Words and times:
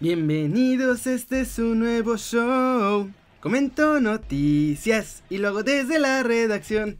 Bienvenidos, 0.00 1.06
este 1.06 1.42
es 1.42 1.56
un 1.60 1.78
nuevo 1.78 2.16
show. 2.16 3.08
Comento 3.38 4.00
noticias 4.00 5.22
y 5.30 5.38
lo 5.38 5.48
hago 5.48 5.62
desde 5.62 6.00
la 6.00 6.24
redacción. 6.24 6.98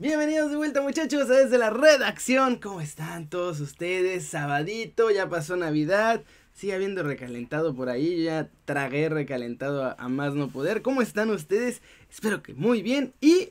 Bienvenidos 0.00 0.50
de 0.50 0.56
vuelta 0.56 0.82
muchachos 0.82 1.30
a 1.30 1.34
desde 1.34 1.56
la 1.56 1.70
redacción. 1.70 2.56
¿Cómo 2.56 2.80
están 2.80 3.28
todos 3.28 3.60
ustedes? 3.60 4.26
Sabadito, 4.26 5.12
ya 5.12 5.28
pasó 5.28 5.56
Navidad. 5.56 6.24
Sigue 6.52 6.74
habiendo 6.74 7.04
recalentado 7.04 7.76
por 7.76 7.88
ahí. 7.88 8.24
Ya 8.24 8.50
tragué 8.64 9.08
recalentado 9.08 9.84
a, 9.84 9.92
a 9.96 10.08
más 10.08 10.34
no 10.34 10.48
poder. 10.48 10.82
¿Cómo 10.82 11.02
están 11.02 11.30
ustedes? 11.30 11.80
Espero 12.10 12.42
que 12.42 12.54
muy 12.54 12.82
bien. 12.82 13.14
Y 13.20 13.50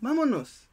vámonos 0.00 0.68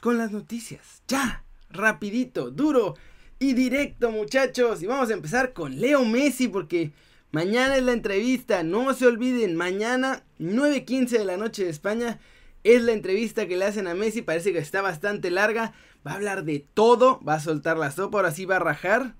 con 0.00 0.16
las 0.16 0.30
noticias. 0.30 1.02
Ya, 1.08 1.44
rapidito, 1.70 2.52
duro 2.52 2.94
y 3.38 3.54
directo 3.54 4.10
muchachos. 4.10 4.82
Y 4.82 4.86
vamos 4.86 5.10
a 5.10 5.14
empezar 5.14 5.52
con 5.52 5.80
Leo 5.80 6.04
Messi 6.04 6.48
porque 6.48 6.92
mañana 7.32 7.76
es 7.76 7.82
la 7.82 7.92
entrevista. 7.92 8.62
No 8.62 8.92
se 8.94 9.06
olviden, 9.06 9.56
mañana 9.56 10.24
9.15 10.38 11.08
de 11.18 11.24
la 11.24 11.36
noche 11.36 11.64
de 11.64 11.70
España 11.70 12.18
es 12.62 12.82
la 12.82 12.92
entrevista 12.92 13.46
que 13.46 13.56
le 13.56 13.66
hacen 13.66 13.86
a 13.86 13.94
Messi. 13.94 14.22
Parece 14.22 14.52
que 14.52 14.58
está 14.58 14.82
bastante 14.82 15.30
larga. 15.30 15.72
Va 16.06 16.12
a 16.12 16.14
hablar 16.14 16.44
de 16.44 16.66
todo. 16.74 17.20
Va 17.22 17.34
a 17.34 17.40
soltar 17.40 17.76
la 17.76 17.90
sopa. 17.90 18.18
Ahora 18.18 18.30
sí 18.30 18.44
va 18.44 18.56
a 18.56 18.60
rajar. 18.60 19.14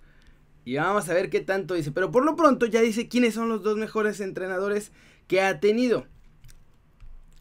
Y 0.65 0.77
vamos 0.77 1.09
a 1.09 1.15
ver 1.15 1.29
qué 1.29 1.41
tanto 1.41 1.75
dice. 1.75 1.93
Pero 1.93 2.11
por 2.11 2.25
lo 2.25 2.37
pronto 2.37 2.67
ya 2.67 2.81
dice 2.81 3.09
quiénes 3.09 3.35
son 3.35 3.49
los 3.49 3.63
dos 3.63 3.77
mejores 3.77 4.21
entrenadores 4.21 4.93
que 5.27 5.43
ha 5.43 5.61
tenido. 5.61 6.07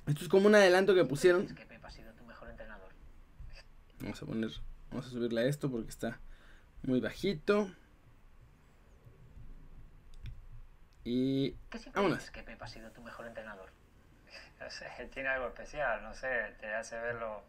Esto 0.08 0.24
es 0.24 0.30
como 0.30 0.48
un 0.48 0.56
adelanto 0.56 0.94
que 0.94 1.06
pusieron. 1.06 1.48
que 1.48 1.66
Pep 1.66 1.84
ha 1.86 1.90
sido 1.90 2.12
tu 2.14 2.26
mejor 2.26 2.50
entrenador. 2.50 2.90
Vamos 4.02 4.22
a 4.22 4.26
poner. 4.26 4.52
Vamos 4.90 5.08
a 5.08 5.10
subirle 5.10 5.42
a 5.42 5.46
esto 5.46 5.72
porque 5.72 5.90
está 5.90 6.20
muy 6.84 7.00
bajito. 7.02 7.70
Y 11.06 11.52
¿Qué 11.70 11.80
vámonos. 11.94 12.30
que 12.32 12.44
Pep 12.44 12.62
ha 12.62 12.68
sido 12.68 12.90
tu 12.92 13.02
mejor 13.02 13.28
entrenador? 13.28 13.70
No 14.60 14.70
sé, 14.70 14.86
tiene 15.14 15.30
algo 15.30 15.48
especial, 15.48 16.04
no 16.04 16.14
sé, 16.14 16.56
te 16.60 16.74
hace 16.74 17.00
ver 17.00 17.16
lo- 17.16 17.44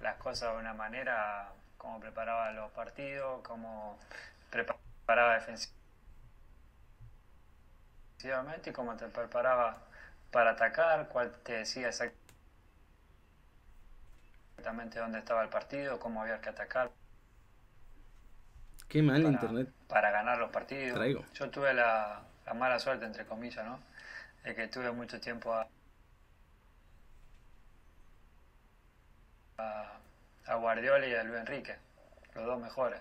las 0.00 0.16
cosas 0.16 0.52
de 0.54 0.58
una 0.60 0.74
manera, 0.74 1.52
cómo 1.76 2.00
preparaba 2.00 2.50
los 2.52 2.70
partidos, 2.72 3.42
cómo 3.42 3.98
preparaba 4.50 5.38
defensivamente 8.16 8.70
y 8.70 8.72
cómo 8.72 8.96
te 8.96 9.06
preparaba 9.08 9.82
para 10.30 10.50
atacar, 10.50 11.08
cuál 11.08 11.32
te 11.42 11.54
decía 11.54 11.88
exactamente 11.88 12.28
dónde 15.00 15.18
estaba 15.20 15.42
el 15.42 15.48
partido, 15.48 15.98
cómo 15.98 16.20
había 16.22 16.40
que 16.40 16.50
atacar 16.50 16.90
Qué 18.88 19.02
mal 19.02 19.22
para, 19.22 19.34
internet. 19.34 19.68
para 19.88 20.10
ganar 20.10 20.38
los 20.38 20.50
partidos. 20.50 20.94
Traigo. 20.96 21.24
Yo 21.34 21.50
tuve 21.50 21.74
la, 21.74 22.22
la 22.46 22.54
mala 22.54 22.78
suerte, 22.78 23.04
entre 23.04 23.26
comillas, 23.26 23.64
¿no? 23.64 23.78
De 24.44 24.54
que 24.54 24.68
tuve 24.68 24.90
mucho 24.92 25.20
tiempo 25.20 25.52
a, 25.52 25.68
a, 29.58 29.98
a 30.46 30.54
Guardiola 30.56 31.06
y 31.06 31.14
a 31.14 31.22
Luis 31.24 31.40
Enrique, 31.40 31.76
los 32.34 32.44
dos 32.46 32.60
mejores. 32.60 33.00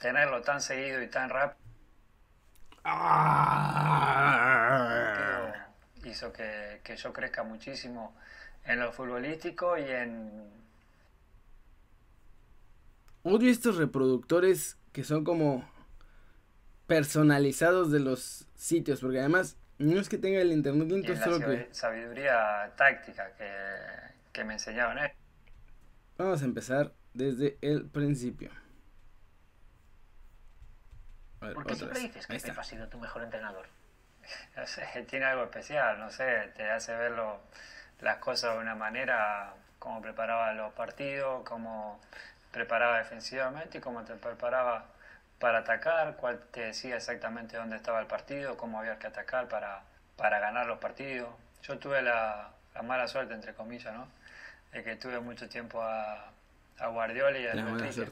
Tenerlo 0.00 0.42
tan 0.42 0.60
seguido 0.60 1.02
y 1.02 1.08
tan 1.08 1.28
rápido 1.30 1.58
Ah. 4.28 5.66
hizo 6.04 6.32
que, 6.32 6.80
que 6.82 6.96
yo 6.96 7.12
crezca 7.12 7.42
muchísimo 7.42 8.14
en 8.64 8.80
lo 8.80 8.92
futbolístico 8.92 9.76
y 9.76 9.90
en, 9.90 10.50
Odio 13.22 13.50
estos 13.50 13.76
reproductores 13.76 14.76
que 14.92 15.04
son 15.04 15.22
como 15.24 15.64
personalizados 16.86 17.90
de 17.90 18.00
los 18.00 18.46
sitios, 18.54 19.00
porque 19.00 19.20
además 19.20 19.56
no 19.78 20.00
es 20.00 20.08
que 20.08 20.18
tenga 20.18 20.40
el 20.40 20.52
internet 20.52 20.88
lento, 20.90 21.14
solo 21.16 21.38
que 21.40 21.68
sabiduría 21.72 22.72
táctica 22.76 23.32
que, 23.36 23.46
que 24.32 24.44
me 24.44 24.54
enseñaron 24.54 24.98
ellos. 24.98 25.12
vamos 26.18 26.42
a 26.42 26.44
empezar 26.44 26.94
desde 27.14 27.56
el 27.62 27.86
principio. 27.88 28.50
A 31.40 31.46
ver, 31.46 31.54
¿Por 31.54 31.66
qué 31.66 31.74
otra 31.74 31.86
siempre 31.86 32.00
vez. 32.00 32.02
dices 32.08 32.26
que 32.26 32.32
Ahí 32.34 32.40
Pep 32.40 32.50
está. 32.50 32.60
ha 32.60 32.64
sido 32.64 32.88
tu 32.88 32.98
mejor 32.98 33.22
entrenador? 33.22 33.66
No 34.56 34.66
sé, 34.66 34.82
tiene 35.08 35.26
algo 35.26 35.44
especial, 35.44 35.98
no 35.98 36.10
sé, 36.10 36.52
te 36.56 36.70
hace 36.70 36.94
ver 36.96 37.12
lo- 37.12 37.40
las 38.00 38.18
cosas 38.18 38.54
de 38.54 38.60
una 38.60 38.74
manera, 38.74 39.54
cómo 39.78 40.02
preparaba 40.02 40.52
los 40.54 40.72
partidos, 40.74 41.44
cómo 41.44 42.00
preparaba 42.58 42.98
defensivamente 42.98 43.78
y 43.78 43.80
cómo 43.80 44.02
te 44.02 44.14
preparaba 44.14 44.84
para 45.38 45.58
atacar, 45.58 46.16
cuál 46.16 46.40
te 46.50 46.62
decía 46.62 46.96
exactamente 46.96 47.56
dónde 47.56 47.76
estaba 47.76 48.00
el 48.00 48.06
partido, 48.06 48.56
cómo 48.56 48.80
había 48.80 48.98
que 48.98 49.06
atacar 49.06 49.46
para, 49.46 49.82
para 50.16 50.40
ganar 50.40 50.66
los 50.66 50.78
partidos. 50.78 51.30
Yo 51.62 51.78
tuve 51.78 52.02
la, 52.02 52.48
la 52.74 52.82
mala 52.82 53.06
suerte, 53.06 53.34
entre 53.34 53.54
comillas, 53.54 53.94
¿no? 53.94 54.08
De 54.72 54.82
que 54.82 54.96
tuve 54.96 55.20
mucho 55.20 55.48
tiempo 55.48 55.80
a, 55.80 56.32
a 56.80 56.86
Guardiola 56.88 57.38
y 57.38 57.46
a 57.46 57.54
Enrique, 57.76 58.10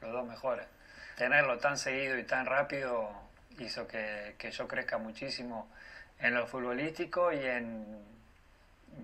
los 0.00 0.12
dos 0.12 0.26
mejores. 0.26 0.66
Tenerlo 1.16 1.58
tan 1.58 1.76
seguido 1.76 2.16
y 2.16 2.24
tan 2.24 2.46
rápido 2.46 3.10
hizo 3.58 3.86
que, 3.86 4.34
que 4.38 4.50
yo 4.50 4.66
crezca 4.66 4.96
muchísimo 4.96 5.68
en 6.18 6.32
lo 6.32 6.46
futbolístico 6.46 7.30
y 7.30 7.44
en, 7.44 8.02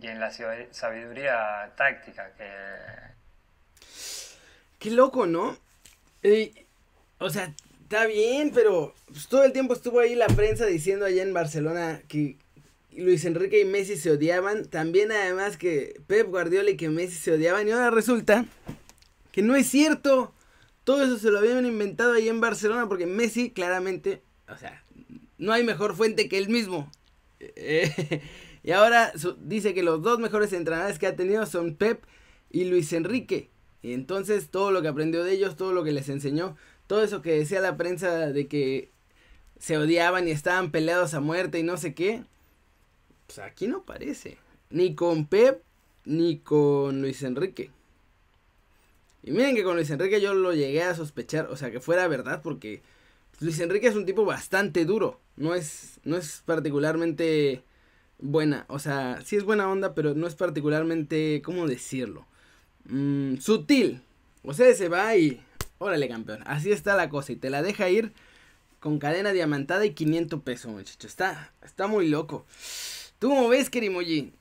y 0.00 0.06
en 0.06 0.18
la 0.18 0.30
sabi- 0.30 0.68
sabiduría 0.72 1.70
táctica 1.76 2.30
que, 2.38 2.48
Qué 4.78 4.90
loco, 4.90 5.26
¿no? 5.26 5.56
O 7.18 7.30
sea, 7.30 7.54
está 7.82 8.06
bien, 8.06 8.52
pero 8.54 8.94
pues, 9.06 9.26
todo 9.28 9.44
el 9.44 9.52
tiempo 9.52 9.74
estuvo 9.74 10.00
ahí 10.00 10.14
la 10.14 10.28
prensa 10.28 10.66
diciendo 10.66 11.04
allá 11.04 11.22
en 11.22 11.34
Barcelona 11.34 12.02
que 12.06 12.36
Luis 12.92 13.24
Enrique 13.24 13.60
y 13.60 13.64
Messi 13.64 13.96
se 13.96 14.10
odiaban. 14.10 14.66
También 14.66 15.10
además 15.10 15.56
que 15.56 16.00
Pep 16.06 16.28
Guardiola 16.28 16.70
y 16.70 16.76
que 16.76 16.88
Messi 16.88 17.16
se 17.16 17.32
odiaban. 17.32 17.66
Y 17.66 17.72
ahora 17.72 17.90
resulta 17.90 18.46
que 19.32 19.42
no 19.42 19.56
es 19.56 19.66
cierto. 19.66 20.32
Todo 20.84 21.02
eso 21.02 21.18
se 21.18 21.30
lo 21.30 21.38
habían 21.38 21.66
inventado 21.66 22.12
ahí 22.12 22.28
en 22.28 22.40
Barcelona 22.40 22.88
porque 22.88 23.06
Messi 23.06 23.50
claramente, 23.50 24.22
o 24.48 24.56
sea, 24.56 24.84
no 25.36 25.52
hay 25.52 25.64
mejor 25.64 25.94
fuente 25.96 26.28
que 26.28 26.38
él 26.38 26.48
mismo. 26.48 26.90
Y 28.64 28.72
ahora 28.72 29.12
dice 29.40 29.72
que 29.72 29.82
los 29.82 30.02
dos 30.02 30.18
mejores 30.18 30.52
entrenadores 30.52 30.98
que 30.98 31.06
ha 31.06 31.16
tenido 31.16 31.46
son 31.46 31.76
Pep 31.76 32.02
y 32.50 32.64
Luis 32.64 32.92
Enrique. 32.92 33.48
Y 33.82 33.92
entonces 33.92 34.48
todo 34.50 34.70
lo 34.70 34.82
que 34.82 34.88
aprendió 34.88 35.24
de 35.24 35.32
ellos, 35.32 35.56
todo 35.56 35.72
lo 35.72 35.84
que 35.84 35.92
les 35.92 36.08
enseñó, 36.08 36.56
todo 36.86 37.02
eso 37.02 37.22
que 37.22 37.38
decía 37.38 37.60
la 37.60 37.76
prensa 37.76 38.32
de 38.32 38.46
que 38.48 38.90
se 39.58 39.78
odiaban 39.78 40.28
y 40.28 40.30
estaban 40.30 40.70
peleados 40.70 41.14
a 41.14 41.20
muerte 41.20 41.58
y 41.58 41.62
no 41.62 41.76
sé 41.76 41.94
qué, 41.94 42.24
pues 43.26 43.38
aquí 43.40 43.66
no 43.66 43.82
parece. 43.82 44.38
Ni 44.70 44.94
con 44.94 45.26
Pep 45.26 45.62
ni 46.04 46.38
con 46.38 47.02
Luis 47.02 47.22
Enrique. 47.22 47.70
Y 49.22 49.30
miren 49.30 49.54
que 49.54 49.64
con 49.64 49.76
Luis 49.76 49.90
Enrique 49.90 50.20
yo 50.20 50.34
lo 50.34 50.54
llegué 50.54 50.82
a 50.82 50.94
sospechar, 50.94 51.48
o 51.50 51.56
sea, 51.56 51.70
que 51.70 51.80
fuera 51.80 52.08
verdad, 52.08 52.40
porque 52.42 52.82
Luis 53.40 53.60
Enrique 53.60 53.88
es 53.88 53.96
un 53.96 54.06
tipo 54.06 54.24
bastante 54.24 54.84
duro. 54.84 55.20
No 55.36 55.54
es, 55.54 56.00
no 56.04 56.16
es 56.16 56.42
particularmente 56.46 57.62
buena. 58.18 58.64
O 58.68 58.78
sea, 58.78 59.20
sí 59.24 59.36
es 59.36 59.44
buena 59.44 59.68
onda, 59.70 59.94
pero 59.94 60.14
no 60.14 60.26
es 60.26 60.34
particularmente, 60.34 61.42
¿cómo 61.44 61.66
decirlo? 61.66 62.26
Mm, 62.88 63.36
sutil. 63.38 64.02
O 64.42 64.54
sea, 64.54 64.74
se 64.74 64.88
va 64.88 65.16
y... 65.16 65.40
Órale, 65.78 66.08
campeón. 66.08 66.40
Así 66.46 66.72
está 66.72 66.96
la 66.96 67.08
cosa. 67.08 67.32
Y 67.32 67.36
te 67.36 67.50
la 67.50 67.62
deja 67.62 67.88
ir 67.88 68.12
con 68.80 68.98
cadena 68.98 69.32
diamantada 69.32 69.84
y 69.84 69.94
500 69.94 70.42
pesos, 70.42 70.72
muchacho. 70.72 71.06
Está, 71.06 71.52
está 71.62 71.86
muy 71.86 72.08
loco. 72.08 72.46
¿Tú 73.18 73.28
cómo 73.28 73.48
ves, 73.48 73.70
Kerimoji? 73.70 74.32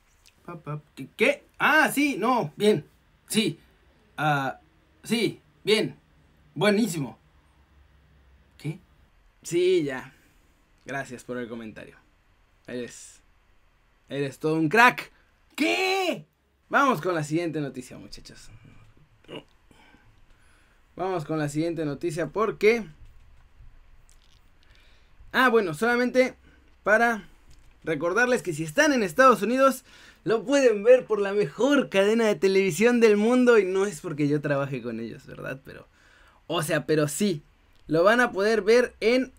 ¿Qué? 1.16 1.44
Ah, 1.60 1.92
sí, 1.94 2.16
no, 2.18 2.54
bien. 2.56 2.86
Sí. 3.28 3.60
Ah, 4.16 4.60
sí, 5.04 5.42
bien. 5.64 5.96
Buenísimo. 6.56 7.18
¿Qué? 8.58 8.80
Sí, 9.44 9.84
ya. 9.84 10.14
Gracias 10.86 11.24
por 11.24 11.38
el 11.38 11.50
comentario. 11.50 11.98
Eres. 12.66 13.22
Eres 14.10 14.40
todo 14.40 14.56
un 14.56 14.70
crack. 14.70 15.12
¿Qué? 15.56 16.26
Vamos 16.70 17.02
con 17.02 17.16
la 17.16 17.24
siguiente 17.24 17.62
noticia, 17.62 17.98
muchachos. 17.98 18.50
Vamos 20.96 21.26
con 21.26 21.40
la 21.40 21.48
siguiente 21.48 21.86
noticia 21.86 22.28
porque... 22.28 22.86
Ah, 25.32 25.50
bueno, 25.50 25.74
solamente 25.74 26.36
para 26.84 27.28
recordarles 27.84 28.42
que 28.42 28.54
si 28.54 28.64
están 28.64 28.92
en 28.94 29.04
Estados 29.04 29.42
Unidos 29.42 29.86
lo 30.24 30.44
pueden 30.44 30.84
ver 30.84 31.06
por 31.06 31.22
la 31.22 31.32
mejor 31.34 31.90
cadena 31.90 32.26
de 32.26 32.36
televisión 32.36 33.00
del 33.00 33.16
mundo 33.16 33.60
y 33.60 33.64
no 33.64 33.86
es 33.86 34.02
porque 34.02 34.28
yo 34.28 34.42
trabaje 34.42 34.82
con 34.82 35.00
ellos, 35.00 35.26
¿verdad? 35.26 35.62
Pero... 35.64 35.88
O 36.48 36.64
sea, 36.64 36.86
pero 36.86 37.08
sí. 37.08 37.44
Lo 37.88 38.04
van 38.04 38.20
a 38.20 38.32
poder 38.32 38.62
ver 38.62 38.94
en... 39.00 39.32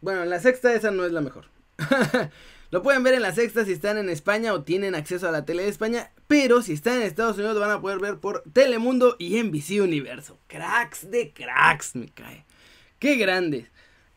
Bueno, 0.00 0.22
en 0.22 0.30
la 0.30 0.40
sexta 0.40 0.74
esa 0.74 0.90
no 0.90 1.04
es 1.04 1.12
la 1.12 1.20
mejor. 1.20 1.44
lo 2.74 2.82
pueden 2.82 3.04
ver 3.04 3.14
en 3.14 3.22
la 3.22 3.32
sexta 3.32 3.64
si 3.64 3.70
están 3.70 3.98
en 3.98 4.08
España 4.08 4.52
o 4.52 4.64
tienen 4.64 4.96
acceso 4.96 5.28
a 5.28 5.30
la 5.30 5.44
tele 5.44 5.62
de 5.62 5.68
España. 5.68 6.10
Pero 6.26 6.60
si 6.60 6.72
están 6.72 6.94
en 6.96 7.02
Estados 7.02 7.36
Unidos 7.36 7.54
lo 7.54 7.60
van 7.60 7.70
a 7.70 7.80
poder 7.80 8.00
ver 8.00 8.18
por 8.18 8.42
Telemundo 8.52 9.14
y 9.20 9.40
NBC 9.40 9.80
Universo. 9.80 10.38
Cracks 10.48 11.08
de 11.08 11.32
cracks, 11.32 11.94
me 11.94 12.08
cae. 12.08 12.44
Qué 12.98 13.14
grandes. 13.14 13.68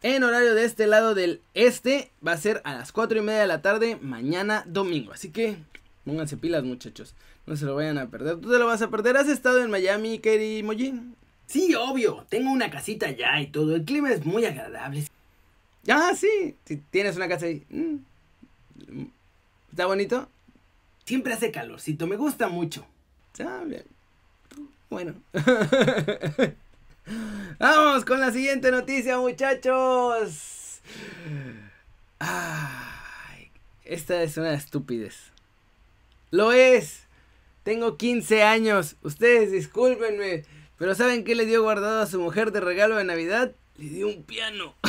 En 0.02 0.24
horario 0.24 0.56
de 0.56 0.66
este 0.66 0.88
lado 0.88 1.14
del 1.14 1.44
este 1.54 2.10
va 2.26 2.32
a 2.32 2.38
ser 2.38 2.64
a 2.64 2.74
las 2.74 2.92
4 2.92 3.20
y 3.20 3.22
media 3.22 3.42
de 3.42 3.46
la 3.46 3.62
tarde 3.62 4.00
mañana 4.02 4.64
domingo. 4.66 5.14
Así 5.14 5.30
que 5.30 5.58
pónganse 6.04 6.36
pilas 6.36 6.64
muchachos. 6.64 7.14
No 7.46 7.56
se 7.58 7.66
lo 7.66 7.76
vayan 7.76 8.00
a 8.00 8.10
perder. 8.10 8.38
¿Tú 8.38 8.50
te 8.50 8.58
lo 8.58 8.66
vas 8.66 8.82
a 8.82 8.90
perder? 8.90 9.18
¿Has 9.18 9.30
estado 9.30 9.64
en 9.64 9.70
Miami, 9.70 10.18
Kerry 10.18 10.64
Mojin? 10.64 11.16
Sí, 11.46 11.76
obvio. 11.76 12.26
Tengo 12.28 12.50
una 12.50 12.72
casita 12.72 13.06
allá 13.06 13.40
y 13.40 13.52
todo. 13.52 13.76
El 13.76 13.86
clima 13.86 14.12
es 14.12 14.26
muy 14.26 14.46
agradable. 14.46 15.06
Ah, 15.88 16.14
sí. 16.16 16.56
Si 16.66 16.78
tienes 16.78 17.18
una 17.18 17.28
casa 17.28 17.46
ahí. 17.46 17.64
Mm. 17.70 17.98
¿Está 19.72 19.86
bonito? 19.86 20.30
Siempre 21.06 21.34
hace 21.34 21.52
calorcito. 21.52 22.08
Me 22.08 22.16
gusta 22.16 22.50
mucho. 22.50 22.86
Ah. 23.40 23.64
Bueno. 24.90 25.14
Vamos 27.60 28.06
con 28.06 28.20
la 28.20 28.32
siguiente 28.32 28.72
noticia, 28.72 29.18
muchachos. 29.18 30.82
Ay, 32.20 33.52
esta 33.86 34.22
es 34.24 34.38
una 34.38 34.54
estupidez. 34.54 35.32
Lo 36.32 36.52
es. 36.52 37.04
Tengo 37.64 37.98
15 37.98 38.44
años. 38.44 38.96
Ustedes 39.02 39.52
discúlpenme. 39.52 40.44
Pero 40.78 40.96
¿saben 40.96 41.24
qué 41.24 41.36
le 41.36 41.46
dio 41.46 41.64
guardado 41.64 42.02
a 42.02 42.08
su 42.08 42.20
mujer 42.20 42.52
de 42.52 42.60
regalo 42.60 42.98
de 42.98 43.04
Navidad? 43.04 43.52
Le 43.78 43.90
dio 43.90 44.08
un 44.08 44.24
piano. 44.24 44.74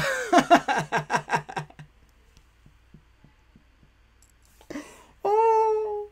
Oh. 5.25 6.11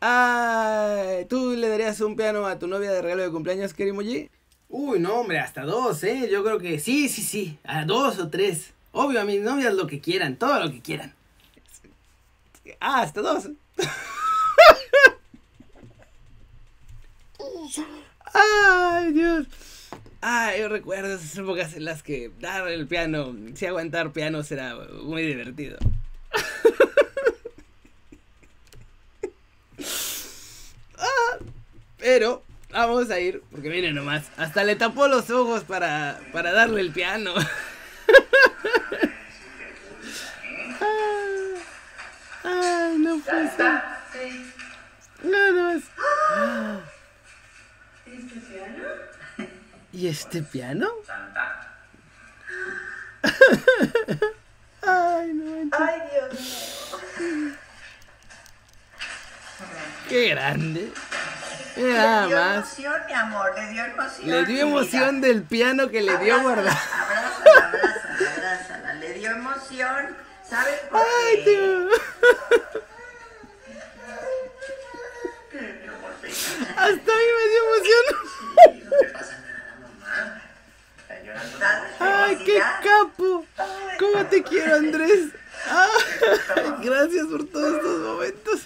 Ay, 0.00 1.24
¿tú 1.26 1.54
le 1.54 1.68
darías 1.68 2.00
un 2.00 2.16
piano 2.16 2.46
a 2.46 2.58
tu 2.58 2.66
novia 2.68 2.92
de 2.92 3.02
regalo 3.02 3.22
de 3.22 3.30
cumpleaños, 3.30 3.74
Kerimoji? 3.74 4.30
Uy, 4.68 5.00
no, 5.00 5.20
hombre, 5.20 5.38
hasta 5.40 5.62
dos, 5.62 6.04
¿eh? 6.04 6.28
Yo 6.30 6.44
creo 6.44 6.58
que 6.58 6.78
sí, 6.78 7.08
sí, 7.08 7.22
sí. 7.22 7.58
A 7.64 7.84
dos 7.84 8.18
o 8.18 8.28
tres. 8.28 8.72
Obvio, 8.92 9.20
a 9.20 9.24
mis 9.24 9.40
novias 9.40 9.74
lo 9.74 9.86
que 9.86 10.00
quieran, 10.00 10.36
todo 10.36 10.60
lo 10.60 10.70
que 10.70 10.80
quieran. 10.80 11.14
Ah, 12.80 13.02
hasta 13.02 13.22
dos. 13.22 13.48
Ay, 18.34 19.12
Dios. 19.12 19.46
Ay, 20.20 20.60
yo 20.60 20.68
recuerdo 20.68 21.14
esas 21.14 21.36
épocas 21.38 21.74
en 21.74 21.84
las 21.84 22.02
que 22.02 22.30
dar 22.40 22.68
el 22.68 22.86
piano, 22.86 23.34
si 23.54 23.66
aguantar 23.66 24.12
piano 24.12 24.42
será 24.42 24.76
muy 25.02 25.22
divertido. 25.22 25.78
Ah, 30.98 31.38
pero 32.18 32.42
vamos 32.72 33.08
a 33.12 33.20
ir, 33.20 33.44
porque 33.52 33.70
miren 33.70 33.94
nomás, 33.94 34.24
hasta 34.36 34.64
le 34.64 34.74
tapó 34.74 35.06
los 35.06 35.30
ojos 35.30 35.62
para, 35.62 36.18
para 36.32 36.50
darle 36.50 36.80
el 36.80 36.90
piano. 36.90 37.32
Ay, 42.42 42.98
no 42.98 43.20
puede 43.20 43.48
ser. 43.52 43.82
No, 45.22 45.52
no 45.52 45.70
es. 45.70 45.84
¿Este 48.04 48.40
piano? 48.40 48.82
¿Y 49.92 50.08
este 50.08 50.42
piano? 50.42 50.88
Ay, 54.82 55.34
no. 55.34 55.70
Ay, 55.70 56.00
Dios 56.10 56.32
mío. 57.20 57.54
Qué 60.08 60.28
grande. 60.30 60.90
Mira 61.78 61.88
Le 61.92 61.94
nada 61.94 62.26
dio 62.26 62.36
más. 62.36 62.56
emoción, 62.78 63.02
mi 63.06 63.12
amor, 63.12 63.54
le 63.56 63.66
dio 63.68 63.84
emoción. 63.84 64.30
Le 64.30 64.44
dio 64.46 64.60
emoción 64.62 65.20
vida. 65.20 65.28
del 65.28 65.42
piano 65.42 65.88
que 65.88 66.02
le 66.02 66.16
dio 66.18 66.34
Abrázala, 66.34 66.42
guardar. 66.42 66.76
Abrázala, 66.76 67.66
abrázala, 67.68 68.36
abrázala. 68.38 68.94
Le 68.94 69.12
dio 69.14 69.30
emoción. 69.30 70.16
¿Sabes 70.48 70.80
por 70.90 71.00
Ay, 71.00 71.36
qué? 71.36 71.50
tío. 71.50 71.88
Hasta 76.76 76.82
a 76.82 77.16
mí 77.16 77.28
me 77.36 77.44
dio 77.50 77.60
emoción. 77.66 78.04
No 78.84 78.90
te 78.98 79.06
pasa 79.08 79.34
nada, 79.40 79.76
mamá. 79.80 80.42
Está 80.98 81.22
llorando. 81.22 81.56
Ay, 82.00 82.36
qué 82.44 82.62
capo. 82.82 83.46
¿Cómo 83.98 84.26
te 84.26 84.42
quiero, 84.42 84.74
Andrés? 84.76 85.28
Ay, 85.68 86.74
gracias 86.82 87.26
por 87.26 87.46
todos 87.48 87.74
estos 87.76 87.98
momentos. 88.00 88.60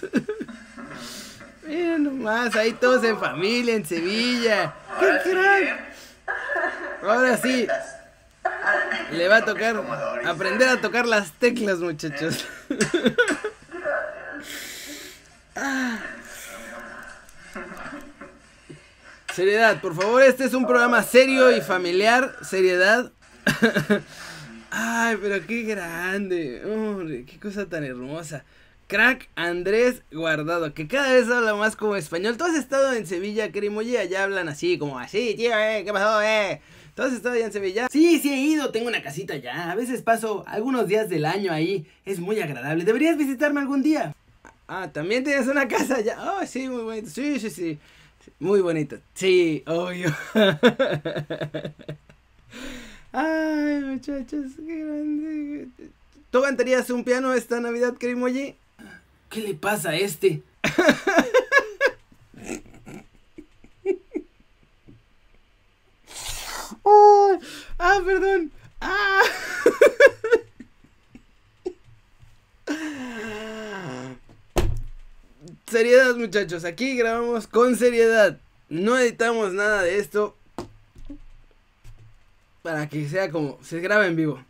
Mira 1.65 1.97
nomás, 1.97 2.55
ahí 2.55 2.73
todos 2.73 3.03
en 3.03 3.19
familia, 3.19 3.75
en 3.75 3.85
Sevilla. 3.85 4.73
¡Qué 4.99 5.31
crack! 5.31 5.93
Ahora 7.01 7.37
sí, 7.37 7.67
le 9.11 9.27
va 9.27 9.37
a 9.37 9.45
tocar 9.45 9.81
aprender 10.25 10.69
a 10.69 10.81
tocar 10.81 11.05
las 11.05 11.31
teclas, 11.33 11.79
muchachos. 11.79 12.45
Ah. 15.55 15.99
Seriedad, 19.33 19.81
por 19.81 19.95
favor, 19.95 20.23
este 20.23 20.45
es 20.45 20.53
un 20.53 20.65
programa 20.65 21.03
serio 21.03 21.55
y 21.55 21.61
familiar. 21.61 22.35
Seriedad. 22.41 23.11
Ay, 24.71 25.17
pero 25.21 25.45
qué 25.45 25.63
grande. 25.63 26.63
Hombre, 26.65 27.25
qué 27.25 27.39
cosa 27.39 27.65
tan 27.65 27.83
hermosa. 27.83 28.43
Crack 28.87 29.29
Andrés 29.35 30.01
Guardado, 30.11 30.73
que 30.73 30.87
cada 30.87 31.13
vez 31.13 31.29
habla 31.29 31.55
más 31.55 31.75
como 31.75 31.95
español. 31.95 32.37
¿Tú 32.37 32.43
has 32.43 32.55
estado 32.55 32.93
en 32.93 33.07
Sevilla, 33.07 33.51
Kerimoye? 33.51 33.97
Allá 33.97 34.23
hablan 34.23 34.49
así, 34.49 34.77
como 34.77 34.99
así, 34.99 35.35
tío, 35.35 35.51
eh, 35.57 35.83
¿qué 35.85 35.91
pasó, 35.91 36.21
eh? 36.21 36.61
¿Tú 36.95 37.01
has 37.01 37.13
estado 37.13 37.35
allá 37.35 37.45
en 37.45 37.51
Sevilla? 37.51 37.87
Sí, 37.91 38.19
sí 38.19 38.31
he 38.31 38.39
ido, 38.39 38.71
tengo 38.71 38.87
una 38.87 39.01
casita 39.01 39.33
allá. 39.33 39.71
A 39.71 39.75
veces 39.75 40.03
paso 40.03 40.43
algunos 40.45 40.87
días 40.87 41.09
del 41.09 41.25
año 41.25 41.51
ahí. 41.51 41.87
Es 42.05 42.19
muy 42.19 42.39
agradable. 42.39 42.85
Deberías 42.85 43.17
visitarme 43.17 43.61
algún 43.61 43.81
día. 43.81 44.15
Ah, 44.67 44.89
también 44.93 45.23
tienes 45.23 45.47
una 45.47 45.67
casa 45.67 45.95
allá. 45.95 46.17
Ah, 46.19 46.45
sí, 46.45 46.69
muy 46.69 46.83
bonito. 46.83 47.09
Sí, 47.09 47.39
sí, 47.39 47.49
sí. 47.49 47.79
Muy 48.39 48.61
bonito. 48.61 48.97
Sí, 49.15 49.63
obvio. 49.65 50.15
Ay, 53.11 53.81
muchachos, 53.83 54.51
qué 54.65 54.79
grande. 54.79 55.67
¿Tú 56.29 56.37
aguantarías 56.39 56.89
un 56.89 57.03
piano 57.03 57.33
esta 57.33 57.59
Navidad, 57.59 57.95
Kerimoye? 57.95 58.55
¿Qué 59.33 59.41
le 59.41 59.55
pasa 59.55 59.89
a 59.89 59.95
este? 59.95 60.43
¡Oh! 66.83 67.39
¡Ah, 67.79 67.99
perdón! 68.05 68.51
¡Ah! 68.79 69.23
Seriedad, 75.65 76.15
muchachos. 76.15 76.63
Aquí 76.63 76.95
grabamos 76.95 77.47
con 77.47 77.75
seriedad. 77.75 78.37
No 78.69 78.99
editamos 78.99 79.51
nada 79.51 79.81
de 79.81 79.97
esto. 79.97 80.37
Para 82.61 82.87
que 82.87 83.09
sea 83.09 83.31
como 83.31 83.57
se 83.63 83.79
graba 83.79 84.05
en 84.05 84.15
vivo. 84.15 84.45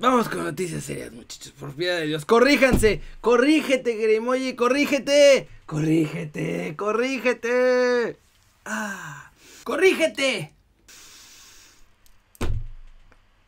Vamos 0.00 0.30
con 0.30 0.44
noticias 0.44 0.84
serias, 0.84 1.12
muchachos. 1.12 1.52
Por 1.52 1.74
piedad 1.74 1.98
de 1.98 2.06
Dios. 2.06 2.24
Corríjanse. 2.24 3.02
Corrígete, 3.20 3.96
Grimoye. 3.96 4.56
Corrígete. 4.56 5.46
Corrígete. 5.66 6.74
Corrígete. 6.74 8.16
Ah. 8.64 9.30
Corrígete. 9.62 10.54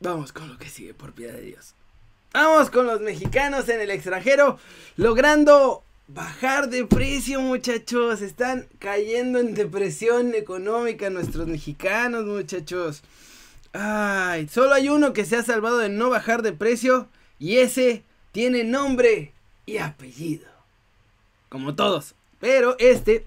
Vamos 0.01 0.33
con 0.33 0.47
lo 0.51 0.59
que 0.59 0.69
sigue, 0.69 0.93
por 0.93 1.13
piedad 1.13 1.33
de 1.33 1.41
Dios. 1.41 1.73
Vamos 2.35 2.69
con 2.69 2.87
los 2.87 3.01
mexicanos 3.01 3.71
en 3.71 3.81
el 3.81 3.91
extranjero. 3.91 4.59
Logrando 4.97 5.83
bajar 6.07 6.69
de 6.69 6.85
precio, 6.85 7.41
muchachos. 7.41 8.21
Están 8.21 8.69
cayendo 8.79 9.39
en 9.39 9.55
depresión 9.55 10.35
económica 10.35 11.09
nuestros 11.09 11.47
mexicanos, 11.47 12.27
muchachos. 12.27 13.03
Ay, 13.73 14.49
solo 14.49 14.75
hay 14.75 14.89
uno 14.89 15.13
que 15.13 15.25
se 15.25 15.37
ha 15.37 15.43
salvado 15.43 15.79
de 15.79 15.89
no 15.89 16.11
bajar 16.11 16.43
de 16.43 16.53
precio 16.53 17.09
y 17.39 17.57
ese 17.59 18.05
tiene 18.33 18.65
nombre 18.65 19.33
y 19.67 19.79
apellido. 19.79 20.47
Como 21.49 21.75
todos. 21.75 22.15
Pero 22.41 22.77
este 22.79 23.27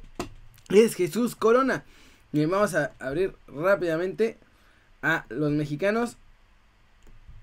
es 0.69 0.95
Jesús 0.95 1.35
Corona. 1.35 1.83
Bien, 2.31 2.49
vamos 2.49 2.75
a 2.75 2.91
abrir 2.99 3.35
rápidamente 3.47 4.37
a 5.01 5.25
los 5.29 5.51
mexicanos 5.51 6.17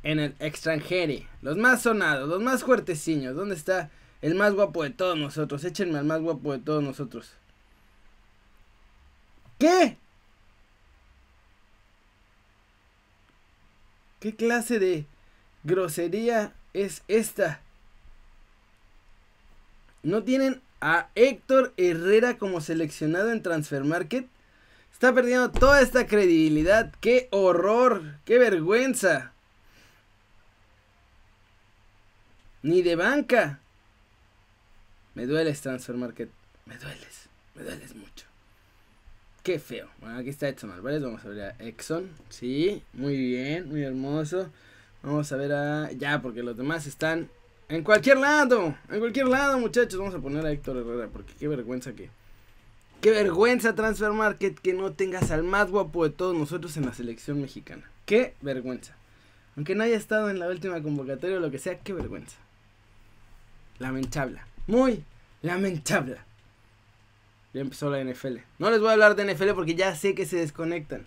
en 0.03 0.19
el 0.19 0.35
extranjero. 0.39 1.25
Los 1.41 1.57
más 1.57 1.83
sonados, 1.83 2.29
los 2.29 2.43
más 2.43 2.63
fuerteciños. 2.65 3.35
¿Dónde 3.35 3.55
está 3.55 3.91
el 4.21 4.35
más 4.35 4.55
guapo 4.55 4.83
de 4.83 4.91
todos 4.91 5.17
nosotros? 5.17 5.65
Échenme 5.65 5.99
al 5.99 6.05
más 6.05 6.21
guapo 6.21 6.53
de 6.53 6.59
todos 6.59 6.83
nosotros. 6.83 7.33
¿Qué? 9.59 9.97
¿Qué 14.23 14.37
clase 14.37 14.79
de 14.79 15.05
grosería 15.65 16.55
es 16.75 17.03
esta? 17.09 17.61
¿No 20.05 20.23
tienen 20.23 20.63
a 20.81 21.09
Héctor 21.17 21.75
Herrera 21.77 22.39
como 22.39 22.61
seleccionado 22.61 23.33
en 23.33 23.43
Transfer 23.43 23.83
Market? 23.83 24.29
Está 24.93 25.13
perdiendo 25.13 25.51
toda 25.51 25.81
esta 25.81 26.07
credibilidad. 26.07 26.93
¡Qué 27.01 27.27
horror! 27.33 28.21
¡Qué 28.25 28.39
vergüenza! 28.39 29.33
Ni 32.63 32.83
de 32.83 32.95
banca. 32.95 33.59
Me 35.17 35.27
dueles, 35.27 35.61
Transfer 35.63 35.97
Market. 35.97 36.31
Me 36.67 36.79
dueles. 36.79 37.29
Me 37.57 37.65
dueles 37.65 37.93
mucho. 37.97 38.32
Qué 39.43 39.59
feo. 39.59 39.89
Bueno, 40.01 40.19
aquí 40.19 40.29
está 40.29 40.49
Edson 40.49 40.71
Álvarez. 40.71 41.03
Vamos 41.03 41.25
a 41.25 41.29
ver 41.29 41.41
a 41.43 41.65
Exxon. 41.65 42.11
Sí, 42.29 42.83
muy 42.93 43.17
bien, 43.17 43.69
muy 43.69 43.83
hermoso. 43.83 44.49
Vamos 45.03 45.33
a 45.33 45.37
ver 45.37 45.53
a. 45.53 45.91
Ya, 45.93 46.23
porque 46.23 46.45
los 46.45 46.57
demás 46.57 46.87
están 46.87 47.29
en 47.69 47.83
cualquier 47.83 48.19
lado. 48.19 48.77
En 48.89 49.01
cualquier 49.01 49.27
lado, 49.27 49.59
muchachos. 49.59 49.99
Vamos 49.99 50.15
a 50.15 50.21
poner 50.21 50.47
a 50.47 50.53
Héctor 50.53 50.77
Herrera. 50.77 51.09
Porque 51.13 51.33
qué 51.39 51.49
vergüenza 51.49 51.93
que. 51.93 52.09
Qué 53.01 53.11
vergüenza, 53.11 53.75
Transfer 53.75 54.13
Market, 54.13 54.61
que 54.61 54.75
no 54.75 54.93
tengas 54.93 55.33
al 55.33 55.43
más 55.43 55.69
guapo 55.73 56.05
de 56.05 56.11
todos 56.11 56.37
nosotros 56.37 56.77
en 56.77 56.87
la 56.87 56.95
selección 56.95 57.41
mexicana. 57.41 57.91
Qué 58.07 58.35
vergüenza. 58.43 58.95
Aunque 59.57 59.75
no 59.75 59.83
haya 59.83 59.97
estado 59.97 60.31
en 60.31 60.39
la 60.39 60.47
última 60.47 60.81
convocatoria 60.81 61.39
o 61.39 61.41
lo 61.41 61.51
que 61.51 61.59
sea, 61.59 61.81
qué 61.81 61.93
vergüenza. 61.93 62.37
Lamentable. 63.81 64.41
Muy 64.69 65.03
lamentable. 65.43 66.19
Ya 67.55 67.61
empezó 67.61 67.91
la 67.91 68.03
NFL. 68.03 68.39
No 68.59 68.71
les 68.71 68.81
voy 68.81 68.89
a 68.89 68.93
hablar 68.93 69.15
de 69.15 69.33
NFL 69.33 69.51
porque 69.55 69.75
ya 69.75 69.95
sé 69.95 70.15
que 70.15 70.27
se 70.27 70.37
desconectan. 70.37 71.07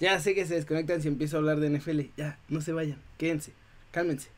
Ya 0.00 0.18
sé 0.20 0.34
que 0.34 0.46
se 0.46 0.54
desconectan 0.54 1.02
si 1.02 1.08
empiezo 1.08 1.36
a 1.36 1.40
hablar 1.40 1.60
de 1.60 1.70
NFL. 1.70 2.00
Ya, 2.16 2.38
no 2.48 2.60
se 2.60 2.72
vayan. 2.72 3.00
Quédense. 3.18 3.52
Cálmense. 3.90 4.28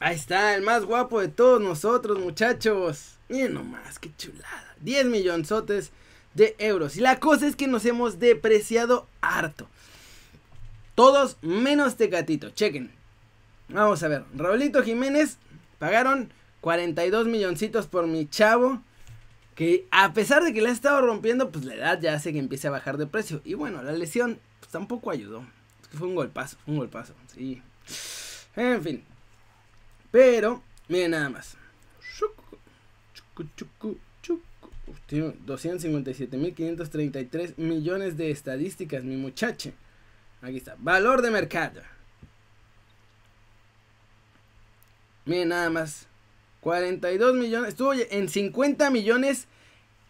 Ahí 0.00 0.14
está, 0.14 0.54
el 0.54 0.62
más 0.62 0.84
guapo 0.84 1.20
de 1.20 1.28
todos 1.28 1.60
nosotros, 1.60 2.18
muchachos. 2.20 3.18
Miren 3.28 3.54
nomás, 3.54 3.98
qué 3.98 4.10
chulada. 4.16 4.74
10 4.80 5.06
millonzotes 5.06 5.90
de 6.34 6.54
euros. 6.58 6.96
Y 6.96 7.00
la 7.00 7.18
cosa 7.18 7.46
es 7.46 7.56
que 7.56 7.66
nos 7.66 7.84
hemos 7.84 8.20
depreciado 8.20 9.06
harto. 9.20 9.68
Todos 10.94 11.36
menos 11.42 11.96
Tecatito. 11.96 12.50
Chequen. 12.50 12.92
Vamos 13.68 14.02
a 14.02 14.08
ver. 14.08 14.24
Raulito 14.34 14.82
Jiménez 14.82 15.38
pagaron 15.78 16.32
42 16.60 17.26
milloncitos 17.26 17.86
por 17.86 18.06
mi 18.06 18.28
chavo. 18.28 18.82
Que 19.58 19.86
a 19.90 20.12
pesar 20.12 20.44
de 20.44 20.54
que 20.54 20.62
le 20.62 20.68
ha 20.68 20.72
estado 20.72 21.04
rompiendo, 21.04 21.50
pues 21.50 21.64
la 21.64 21.74
edad 21.74 22.00
ya 22.00 22.14
hace 22.14 22.32
que 22.32 22.38
empiece 22.38 22.68
a 22.68 22.70
bajar 22.70 22.96
de 22.96 23.08
precio. 23.08 23.42
Y 23.44 23.54
bueno, 23.54 23.82
la 23.82 23.90
lesión 23.90 24.38
pues, 24.60 24.70
tampoco 24.70 25.10
ayudó. 25.10 25.44
Fue 25.94 26.06
un 26.06 26.14
golpazo, 26.14 26.58
un 26.64 26.76
golpazo. 26.76 27.12
Sí. 27.34 27.60
En 28.54 28.80
fin. 28.84 29.02
Pero, 30.12 30.62
miren 30.86 31.10
nada 31.10 31.28
más. 31.28 31.56
257.533 35.08 37.56
millones 37.56 38.16
de 38.16 38.30
estadísticas, 38.30 39.02
mi 39.02 39.16
muchacho. 39.16 39.72
Aquí 40.40 40.58
está. 40.58 40.76
Valor 40.78 41.20
de 41.20 41.32
mercado. 41.32 41.82
Miren 45.24 45.48
nada 45.48 45.68
más. 45.68 46.06
42 46.68 47.34
millones. 47.34 47.70
Estuvo 47.70 47.94
en 47.94 48.28
50 48.28 48.90
millones 48.90 49.46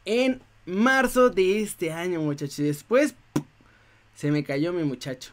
en 0.05 0.43
marzo 0.67 1.31
de 1.31 1.63
este 1.63 1.93
año, 1.93 2.21
muchachos. 2.21 2.59
Y 2.59 2.65
después 2.65 3.15
se 4.17 4.33
me 4.33 4.43
cayó 4.43 4.73
mi 4.73 4.83
muchacho. 4.83 5.31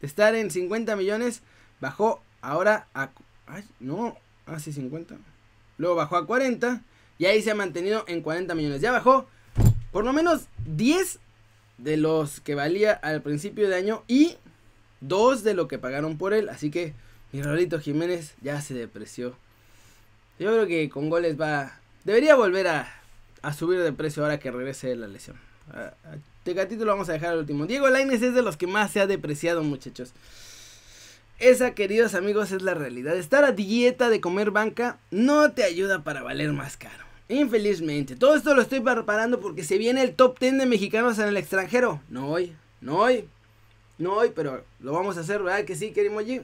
De 0.00 0.08
estar 0.08 0.34
en 0.34 0.50
50 0.50 0.96
millones, 0.96 1.42
bajó 1.80 2.20
ahora 2.40 2.88
a... 2.94 3.10
Ay, 3.46 3.62
no, 3.78 4.16
hace 4.46 4.72
50. 4.72 5.14
Luego 5.78 5.94
bajó 5.94 6.16
a 6.16 6.26
40. 6.26 6.82
Y 7.16 7.26
ahí 7.26 7.40
se 7.40 7.52
ha 7.52 7.54
mantenido 7.54 8.04
en 8.08 8.20
40 8.20 8.56
millones. 8.56 8.80
Ya 8.80 8.90
bajó 8.90 9.28
por 9.92 10.04
lo 10.04 10.12
menos 10.12 10.46
10 10.66 11.20
de 11.78 11.96
los 11.96 12.40
que 12.40 12.56
valía 12.56 12.92
al 12.92 13.22
principio 13.22 13.68
de 13.68 13.76
año. 13.76 14.02
Y 14.08 14.36
2 15.00 15.44
de 15.44 15.54
lo 15.54 15.68
que 15.68 15.78
pagaron 15.78 16.18
por 16.18 16.34
él. 16.34 16.48
Así 16.48 16.72
que 16.72 16.92
mi 17.30 17.40
Rolito 17.40 17.78
Jiménez 17.78 18.34
ya 18.42 18.60
se 18.60 18.74
depreció. 18.74 19.36
Yo 20.38 20.50
creo 20.50 20.66
que 20.66 20.88
con 20.90 21.10
goles 21.10 21.40
va. 21.40 21.78
Debería 22.04 22.34
volver 22.34 22.68
a, 22.68 22.92
subir 23.56 23.80
de 23.80 23.92
precio 23.92 24.22
ahora 24.22 24.38
que 24.38 24.50
regrese 24.50 24.88
de 24.88 24.96
la 24.96 25.06
lesión. 25.06 25.36
Tecatito 26.42 26.84
lo 26.84 26.92
vamos 26.92 27.08
a 27.08 27.12
dejar 27.12 27.30
al 27.30 27.38
último. 27.38 27.66
Diego 27.66 27.88
Laines 27.88 28.22
es 28.22 28.34
de 28.34 28.42
los 28.42 28.56
que 28.56 28.66
más 28.66 28.90
se 28.90 29.00
ha 29.00 29.06
depreciado, 29.06 29.62
muchachos. 29.62 30.12
Esa, 31.38 31.74
queridos 31.74 32.14
amigos, 32.14 32.52
es 32.52 32.62
la 32.62 32.74
realidad. 32.74 33.16
Estar 33.16 33.44
a 33.44 33.52
dieta 33.52 34.08
de 34.08 34.20
comer 34.20 34.50
banca 34.50 34.98
no 35.10 35.52
te 35.52 35.64
ayuda 35.64 36.04
para 36.04 36.22
valer 36.22 36.52
más 36.52 36.76
caro. 36.76 37.04
Infelizmente. 37.28 38.16
Todo 38.16 38.36
esto 38.36 38.54
lo 38.54 38.62
estoy 38.62 38.80
preparando 38.80 39.40
porque 39.40 39.64
se 39.64 39.78
viene 39.78 40.02
el 40.02 40.14
top 40.14 40.38
10 40.38 40.58
de 40.58 40.66
mexicanos 40.66 41.18
en 41.18 41.28
el 41.28 41.36
extranjero. 41.36 42.00
No 42.08 42.28
hoy, 42.28 42.54
no 42.80 42.98
hoy, 42.98 43.28
no 43.98 44.12
hoy, 44.14 44.32
pero 44.34 44.64
lo 44.80 44.92
vamos 44.92 45.16
a 45.16 45.20
hacer, 45.20 45.42
¿verdad? 45.42 45.64
Que 45.64 45.76
sí, 45.76 45.92
Kerimoji. 45.92 46.42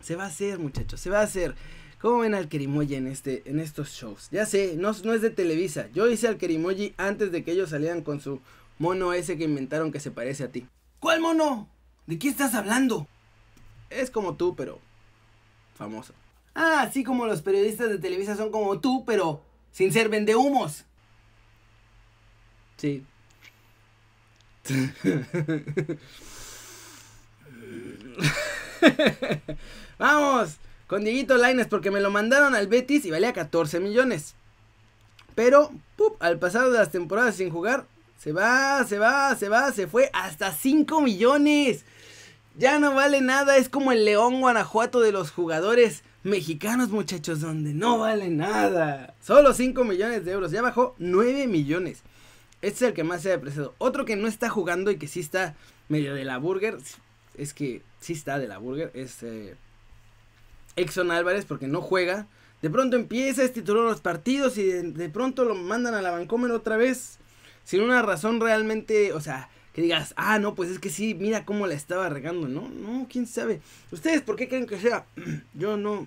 Se 0.00 0.16
va 0.16 0.24
a 0.24 0.28
hacer, 0.28 0.58
muchachos, 0.58 0.98
se 0.98 1.10
va 1.10 1.20
a 1.20 1.24
hacer. 1.24 1.54
¿Cómo 2.00 2.20
ven 2.20 2.34
al 2.34 2.48
Kerimoji 2.48 2.94
en, 2.94 3.06
este, 3.08 3.42
en 3.44 3.60
estos 3.60 3.90
shows? 3.90 4.28
Ya 4.30 4.46
sé, 4.46 4.74
no, 4.76 4.92
no 5.04 5.12
es 5.12 5.20
de 5.20 5.28
Televisa. 5.28 5.88
Yo 5.92 6.08
hice 6.08 6.28
al 6.28 6.38
Kerimoji 6.38 6.94
antes 6.96 7.30
de 7.30 7.44
que 7.44 7.52
ellos 7.52 7.68
salieran 7.70 8.00
con 8.02 8.20
su 8.20 8.40
mono 8.78 9.12
ese 9.12 9.36
que 9.36 9.44
inventaron 9.44 9.92
que 9.92 10.00
se 10.00 10.10
parece 10.10 10.44
a 10.44 10.50
ti. 10.50 10.66
¿Cuál 10.98 11.20
mono? 11.20 11.68
¿De 12.06 12.18
qué 12.18 12.28
estás 12.28 12.54
hablando? 12.54 13.06
Es 13.90 14.10
como 14.10 14.36
tú, 14.36 14.56
pero 14.56 14.80
famoso. 15.74 16.14
Ah, 16.54 16.80
así 16.82 17.04
como 17.04 17.26
los 17.26 17.42
periodistas 17.42 17.90
de 17.90 17.98
Televisa 17.98 18.34
son 18.34 18.50
como 18.50 18.80
tú, 18.80 19.04
pero 19.04 19.42
sin 19.70 19.92
ser 19.92 20.08
vendehumos. 20.08 20.86
Sí. 22.78 23.04
Vamos 29.98 30.56
con 30.90 31.04
Dieguito 31.04 31.36
Laines 31.36 31.68
porque 31.68 31.92
me 31.92 32.00
lo 32.00 32.10
mandaron 32.10 32.56
al 32.56 32.66
Betis 32.66 33.04
y 33.04 33.12
valía 33.12 33.32
14 33.32 33.78
millones. 33.78 34.34
Pero, 35.36 35.70
¡pup! 35.94 36.20
al 36.20 36.40
pasar 36.40 36.68
de 36.68 36.78
las 36.78 36.90
temporadas 36.90 37.36
sin 37.36 37.48
jugar, 37.48 37.86
se 38.18 38.32
va, 38.32 38.84
se 38.84 38.98
va, 38.98 39.36
se 39.36 39.48
va, 39.48 39.70
se 39.70 39.86
fue 39.86 40.10
hasta 40.12 40.50
5 40.50 41.00
millones. 41.00 41.84
Ya 42.56 42.80
no 42.80 42.92
vale 42.92 43.20
nada, 43.20 43.56
es 43.56 43.68
como 43.68 43.92
el 43.92 44.04
León 44.04 44.40
Guanajuato 44.40 44.98
de 44.98 45.12
los 45.12 45.30
jugadores 45.30 46.02
mexicanos, 46.24 46.88
muchachos, 46.88 47.40
donde 47.40 47.72
no 47.72 47.98
vale 47.98 48.28
nada. 48.28 49.14
Solo 49.22 49.54
5 49.54 49.84
millones 49.84 50.24
de 50.24 50.32
euros, 50.32 50.50
ya 50.50 50.60
bajó 50.60 50.96
9 50.98 51.46
millones. 51.46 52.02
Este 52.62 52.86
es 52.86 52.88
el 52.88 52.94
que 52.94 53.04
más 53.04 53.22
se 53.22 53.28
ha 53.28 53.36
depreciado. 53.36 53.76
Otro 53.78 54.04
que 54.04 54.16
no 54.16 54.26
está 54.26 54.48
jugando 54.48 54.90
y 54.90 54.96
que 54.96 55.06
sí 55.06 55.20
está 55.20 55.54
medio 55.88 56.16
de 56.16 56.24
la 56.24 56.38
burger, 56.38 56.78
es 57.36 57.54
que 57.54 57.80
sí 58.00 58.12
está 58.12 58.40
de 58.40 58.48
la 58.48 58.58
burger, 58.58 58.90
es 58.94 59.22
eh, 59.22 59.54
Exxon 60.76 61.10
Álvarez 61.10 61.44
porque 61.44 61.66
no 61.66 61.80
juega. 61.80 62.26
De 62.62 62.70
pronto 62.70 62.96
empieza, 62.96 63.42
es 63.42 63.52
titular 63.52 63.84
los 63.84 64.00
partidos 64.00 64.58
y 64.58 64.64
de, 64.64 65.08
pronto 65.08 65.44
lo 65.44 65.54
mandan 65.54 65.94
a 65.94 66.02
la 66.02 66.10
Vancomer 66.10 66.50
otra 66.50 66.76
vez. 66.76 67.18
Sin 67.64 67.82
una 67.82 68.02
razón 68.02 68.40
realmente, 68.40 69.12
o 69.12 69.20
sea, 69.20 69.48
que 69.72 69.82
digas, 69.82 70.12
ah, 70.16 70.38
no, 70.38 70.54
pues 70.54 70.70
es 70.70 70.78
que 70.78 70.90
sí, 70.90 71.14
mira 71.14 71.44
cómo 71.44 71.66
la 71.66 71.74
estaba 71.74 72.08
regando, 72.08 72.48
¿no? 72.48 72.68
No, 72.68 73.06
quién 73.08 73.26
sabe. 73.26 73.60
¿Ustedes 73.90 74.22
por 74.22 74.36
qué 74.36 74.48
creen 74.48 74.66
que 74.66 74.78
sea? 74.78 75.06
Yo 75.54 75.76
no. 75.76 76.06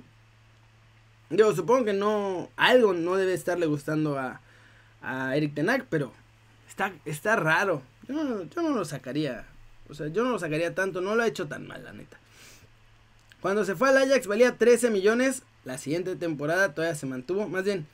Yo 1.29 1.55
supongo 1.55 1.85
que 1.85 1.93
no. 1.93 2.49
Algo 2.55 2.93
no 2.93 3.15
debe 3.15 3.33
estarle 3.33 3.65
gustando 3.65 4.19
a, 4.19 4.41
a 5.01 5.35
Eric 5.35 5.55
Tenac, 5.55 5.87
pero 5.89 6.13
está, 6.67 6.93
está 7.05 7.35
raro. 7.35 7.81
Yo 8.07 8.13
no, 8.13 8.43
yo 8.43 8.61
no 8.61 8.69
lo 8.69 8.85
sacaría. 8.85 9.45
O 9.89 9.93
sea, 9.93 10.07
yo 10.07 10.23
no 10.23 10.31
lo 10.31 10.39
sacaría 10.39 10.75
tanto, 10.75 11.01
no 11.01 11.15
lo 11.15 11.23
ha 11.23 11.27
hecho 11.27 11.47
tan 11.47 11.67
mal, 11.67 11.83
la 11.83 11.93
neta. 11.93 12.19
Cuando 13.43 13.65
se 13.65 13.75
fue 13.75 13.89
al 13.89 13.97
Ajax 13.97 14.25
valía 14.25 14.57
13 14.57 14.89
millones. 14.89 15.43
La 15.65 15.77
siguiente 15.77 16.15
temporada 16.15 16.73
todavía 16.73 16.95
se 16.95 17.05
mantuvo. 17.05 17.49
Más 17.49 17.65
bien, 17.65 17.85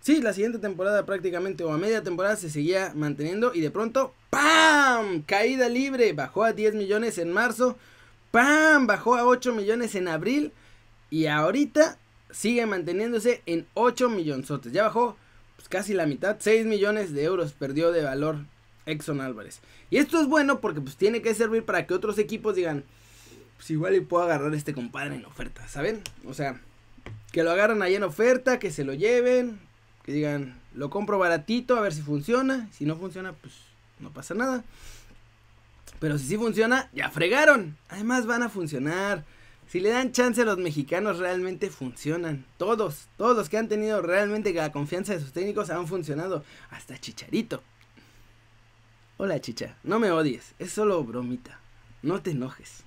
sí, 0.00 0.20
la 0.20 0.32
siguiente 0.32 0.58
temporada 0.58 1.06
prácticamente 1.06 1.62
o 1.62 1.72
a 1.72 1.78
media 1.78 2.02
temporada 2.02 2.34
se 2.34 2.50
seguía 2.50 2.90
manteniendo. 2.96 3.54
Y 3.54 3.60
de 3.60 3.70
pronto, 3.70 4.12
¡pam! 4.28 5.22
Caída 5.22 5.68
libre. 5.68 6.12
Bajó 6.14 6.42
a 6.42 6.52
10 6.52 6.74
millones 6.74 7.18
en 7.18 7.30
marzo. 7.30 7.78
¡Pam! 8.32 8.88
Bajó 8.88 9.14
a 9.14 9.24
8 9.24 9.54
millones 9.54 9.94
en 9.94 10.08
abril. 10.08 10.52
Y 11.10 11.26
ahorita 11.26 11.96
sigue 12.32 12.66
manteniéndose 12.66 13.42
en 13.46 13.68
8 13.74 14.08
millonzotes. 14.08 14.72
Ya 14.72 14.82
bajó 14.82 15.16
pues, 15.54 15.68
casi 15.68 15.94
la 15.94 16.06
mitad. 16.06 16.38
6 16.40 16.66
millones 16.66 17.14
de 17.14 17.22
euros 17.22 17.52
perdió 17.52 17.92
de 17.92 18.02
valor 18.02 18.38
Exxon 18.84 19.20
Álvarez. 19.20 19.60
Y 19.90 19.98
esto 19.98 20.20
es 20.20 20.26
bueno 20.26 20.60
porque 20.60 20.80
pues 20.80 20.96
tiene 20.96 21.22
que 21.22 21.36
servir 21.36 21.64
para 21.64 21.86
que 21.86 21.94
otros 21.94 22.18
equipos 22.18 22.56
digan, 22.56 22.82
pues 23.58 23.70
igual 23.70 23.96
y 23.96 24.00
puedo 24.00 24.22
agarrar 24.22 24.54
este 24.54 24.72
compadre 24.72 25.16
en 25.16 25.24
oferta, 25.24 25.66
¿saben? 25.66 26.00
O 26.24 26.32
sea, 26.32 26.60
que 27.32 27.42
lo 27.42 27.50
agarran 27.50 27.82
ahí 27.82 27.96
en 27.96 28.04
oferta, 28.04 28.60
que 28.60 28.70
se 28.70 28.84
lo 28.84 28.94
lleven, 28.94 29.58
que 30.04 30.12
digan, 30.12 30.60
lo 30.74 30.90
compro 30.90 31.18
baratito 31.18 31.76
a 31.76 31.80
ver 31.80 31.92
si 31.92 32.02
funciona. 32.02 32.68
Si 32.72 32.84
no 32.84 32.96
funciona, 32.96 33.32
pues 33.32 33.54
no 33.98 34.12
pasa 34.12 34.34
nada. 34.34 34.62
Pero 35.98 36.18
si 36.18 36.26
sí 36.28 36.36
funciona, 36.36 36.88
ya 36.92 37.10
fregaron. 37.10 37.76
Además 37.88 38.26
van 38.26 38.44
a 38.44 38.48
funcionar. 38.48 39.24
Si 39.66 39.80
le 39.80 39.90
dan 39.90 40.12
chance 40.12 40.40
a 40.40 40.44
los 40.44 40.58
mexicanos, 40.58 41.18
realmente 41.18 41.68
funcionan. 41.68 42.46
Todos, 42.58 43.08
todos 43.16 43.36
los 43.36 43.48
que 43.48 43.58
han 43.58 43.68
tenido 43.68 44.00
realmente 44.02 44.54
la 44.54 44.70
confianza 44.70 45.14
de 45.14 45.20
sus 45.20 45.32
técnicos 45.32 45.70
han 45.70 45.88
funcionado. 45.88 46.44
Hasta 46.70 46.96
Chicharito. 46.96 47.64
Hola, 49.16 49.40
chicha. 49.40 49.76
No 49.82 49.98
me 49.98 50.12
odies. 50.12 50.54
Es 50.60 50.70
solo 50.70 51.02
bromita. 51.02 51.58
No 52.02 52.22
te 52.22 52.30
enojes. 52.30 52.84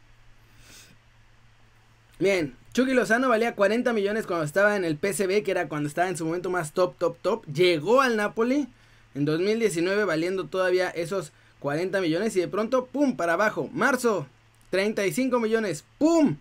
Bien, 2.22 2.56
Chucky 2.74 2.94
Lozano 2.94 3.30
valía 3.30 3.56
40 3.56 3.94
millones 3.94 4.28
cuando 4.28 4.46
estaba 4.46 4.76
en 4.76 4.86
el 4.86 4.96
PSV, 4.96 5.42
que 5.42 5.50
era 5.50 5.68
cuando 5.68 5.90
estaba 5.90 6.08
en 6.08 6.16
su 6.16 6.24
momento 6.24 6.52
más 6.52 6.72
top, 6.72 6.96
top, 7.00 7.18
top. 7.20 7.46
Llegó 7.48 8.02
al 8.02 8.16
Napoli 8.16 8.68
en 9.16 9.26
2019 9.26 10.06
valiendo 10.06 10.46
todavía 10.46 10.92
esos 10.92 11.32
40 11.62 12.00
millones 12.00 12.36
y 12.36 12.40
de 12.40 12.48
pronto, 12.48 12.86
¡pum!, 12.86 13.16
para 13.16 13.34
abajo. 13.34 13.72
Marzo, 13.74 14.28
35 14.70 15.40
millones, 15.40 15.84
¡pum! 15.98 16.38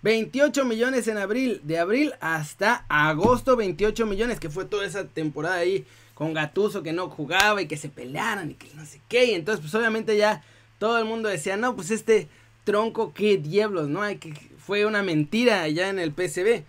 28 0.00 0.64
millones 0.64 1.06
en 1.06 1.18
abril, 1.18 1.60
de 1.64 1.78
abril 1.78 2.14
hasta 2.22 2.86
agosto 2.88 3.56
28 3.56 4.06
millones, 4.06 4.40
que 4.40 4.48
fue 4.48 4.64
toda 4.64 4.86
esa 4.86 5.04
temporada 5.04 5.56
ahí 5.56 5.84
con 6.14 6.32
Gatuso 6.32 6.82
que 6.82 6.94
no 6.94 7.10
jugaba 7.10 7.60
y 7.60 7.68
que 7.68 7.76
se 7.76 7.90
pelearan 7.90 8.52
y 8.52 8.54
que 8.54 8.68
no 8.74 8.86
sé 8.86 9.02
qué. 9.06 9.26
Y 9.26 9.34
entonces 9.34 9.60
pues 9.60 9.74
obviamente 9.74 10.16
ya 10.16 10.42
todo 10.78 10.96
el 10.98 11.04
mundo 11.04 11.28
decía, 11.28 11.58
no, 11.58 11.76
pues 11.76 11.90
este 11.90 12.30
tronco, 12.64 13.12
qué 13.14 13.38
diablos, 13.38 13.88
¿no? 13.88 14.02
Hay 14.02 14.16
que, 14.16 14.34
fue 14.58 14.86
una 14.86 15.02
mentira 15.02 15.62
allá 15.62 15.88
en 15.88 15.98
el 15.98 16.12
PSB. 16.12 16.64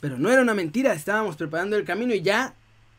Pero 0.00 0.18
no 0.18 0.30
era 0.30 0.42
una 0.42 0.54
mentira, 0.54 0.92
estábamos 0.94 1.36
preparando 1.36 1.76
el 1.76 1.84
camino 1.84 2.14
y 2.14 2.22
ya, 2.22 2.54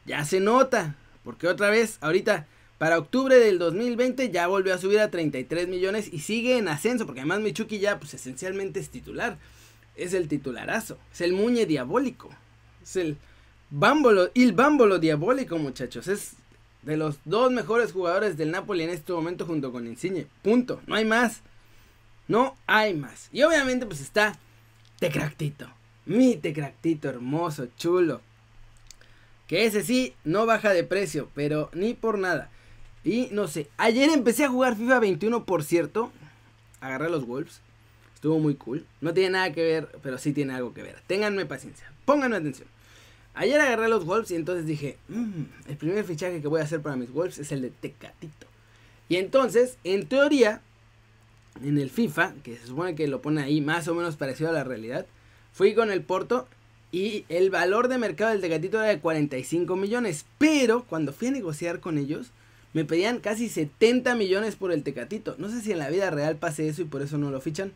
ya 0.05 0.23
se 0.25 0.39
nota. 0.39 0.95
Porque 1.23 1.47
otra 1.47 1.69
vez, 1.69 1.97
ahorita, 2.01 2.47
para 2.77 2.99
octubre 2.99 3.37
del 3.37 3.59
2020 3.59 4.29
ya 4.31 4.47
volvió 4.47 4.73
a 4.73 4.77
subir 4.77 4.99
a 4.99 5.09
33 5.09 5.67
millones 5.67 6.09
y 6.11 6.19
sigue 6.19 6.57
en 6.57 6.67
ascenso. 6.67 7.05
Porque 7.05 7.21
además 7.21 7.39
Michuki 7.39 7.79
ya, 7.79 7.99
pues 7.99 8.13
esencialmente 8.13 8.79
es 8.79 8.89
titular. 8.89 9.37
Es 9.95 10.13
el 10.13 10.27
titularazo. 10.27 10.97
Es 11.13 11.21
el 11.21 11.33
muñe 11.33 11.65
diabólico. 11.65 12.29
Es 12.81 12.95
el 12.95 13.17
bámbolo, 13.69 14.31
el 14.35 14.53
bámbolo 14.53 14.99
diabólico, 14.99 15.57
muchachos. 15.57 16.07
Es 16.07 16.33
de 16.81 16.97
los 16.97 17.19
dos 17.25 17.51
mejores 17.51 17.91
jugadores 17.91 18.37
del 18.37 18.51
Napoli 18.51 18.83
en 18.83 18.89
este 18.89 19.13
momento 19.13 19.45
junto 19.45 19.71
con 19.71 19.87
Insigne. 19.87 20.27
Punto. 20.41 20.81
No 20.85 20.95
hay 20.95 21.05
más. 21.05 21.41
No 22.27 22.55
hay 22.67 22.93
más. 22.93 23.29
Y 23.31 23.43
obviamente 23.43 23.85
pues 23.85 24.01
está 24.01 24.37
Tecractito. 24.99 25.67
Mi 26.05 26.35
Tecractito 26.35 27.09
hermoso, 27.09 27.67
chulo. 27.77 28.21
Que 29.47 29.65
ese 29.65 29.83
sí 29.83 30.15
no 30.23 30.45
baja 30.45 30.71
de 30.71 30.83
precio, 30.83 31.29
pero 31.35 31.69
ni 31.73 31.93
por 31.93 32.17
nada. 32.17 32.49
Y 33.03 33.27
no 33.31 33.47
sé, 33.47 33.67
ayer 33.77 34.09
empecé 34.09 34.45
a 34.45 34.49
jugar 34.49 34.77
FIFA 34.77 34.99
21, 34.99 35.45
por 35.45 35.63
cierto. 35.63 36.11
Agarré 36.79 37.09
los 37.09 37.27
Wolves. 37.27 37.61
Estuvo 38.15 38.39
muy 38.39 38.55
cool. 38.55 38.85
No 39.01 39.13
tiene 39.13 39.31
nada 39.31 39.51
que 39.51 39.61
ver, 39.61 39.89
pero 40.01 40.17
sí 40.17 40.31
tiene 40.31 40.53
algo 40.53 40.73
que 40.73 40.83
ver. 40.83 41.01
Ténganme 41.07 41.45
paciencia. 41.45 41.91
Pónganme 42.05 42.37
atención. 42.37 42.67
Ayer 43.33 43.59
agarré 43.59 43.89
los 43.89 44.05
Wolves 44.05 44.31
y 44.31 44.35
entonces 44.35 44.65
dije, 44.65 44.97
mmm, 45.09 45.43
el 45.67 45.75
primer 45.75 46.05
fichaje 46.05 46.41
que 46.41 46.47
voy 46.47 46.61
a 46.61 46.63
hacer 46.63 46.81
para 46.81 46.95
mis 46.95 47.11
Wolves 47.11 47.39
es 47.39 47.51
el 47.51 47.61
de 47.61 47.71
Tecatito. 47.71 48.47
Y 49.09 49.17
entonces, 49.17 49.77
en 49.83 50.07
teoría, 50.07 50.61
en 51.61 51.77
el 51.77 51.89
FIFA, 51.89 52.33
que 52.43 52.57
se 52.57 52.67
supone 52.67 52.95
que 52.95 53.07
lo 53.07 53.21
pone 53.21 53.41
ahí 53.41 53.61
más 53.61 53.87
o 53.87 53.95
menos 53.95 54.15
parecido 54.15 54.49
a 54.49 54.53
la 54.53 54.63
realidad, 54.63 55.05
fui 55.51 55.73
con 55.73 55.91
el 55.91 56.01
Porto 56.01 56.47
y 56.91 57.25
el 57.29 57.49
valor 57.49 57.87
de 57.87 57.97
mercado 57.97 58.31
del 58.31 58.41
Tecatito 58.41 58.77
era 58.77 58.89
de 58.89 58.99
45 58.99 59.75
millones. 59.75 60.25
Pero 60.37 60.83
cuando 60.83 61.11
fui 61.11 61.29
a 61.29 61.31
negociar 61.31 61.79
con 61.79 61.97
ellos, 61.97 62.31
me 62.73 62.85
pedían 62.85 63.19
casi 63.19 63.49
70 63.49 64.15
millones 64.15 64.55
por 64.55 64.71
el 64.71 64.83
Tecatito. 64.83 65.35
No 65.37 65.49
sé 65.49 65.61
si 65.61 65.71
en 65.71 65.79
la 65.79 65.89
vida 65.89 66.11
real 66.11 66.35
pase 66.35 66.67
eso 66.67 66.83
y 66.83 66.85
por 66.85 67.01
eso 67.01 67.17
no 67.17 67.31
lo 67.31 67.41
fichan. 67.41 67.71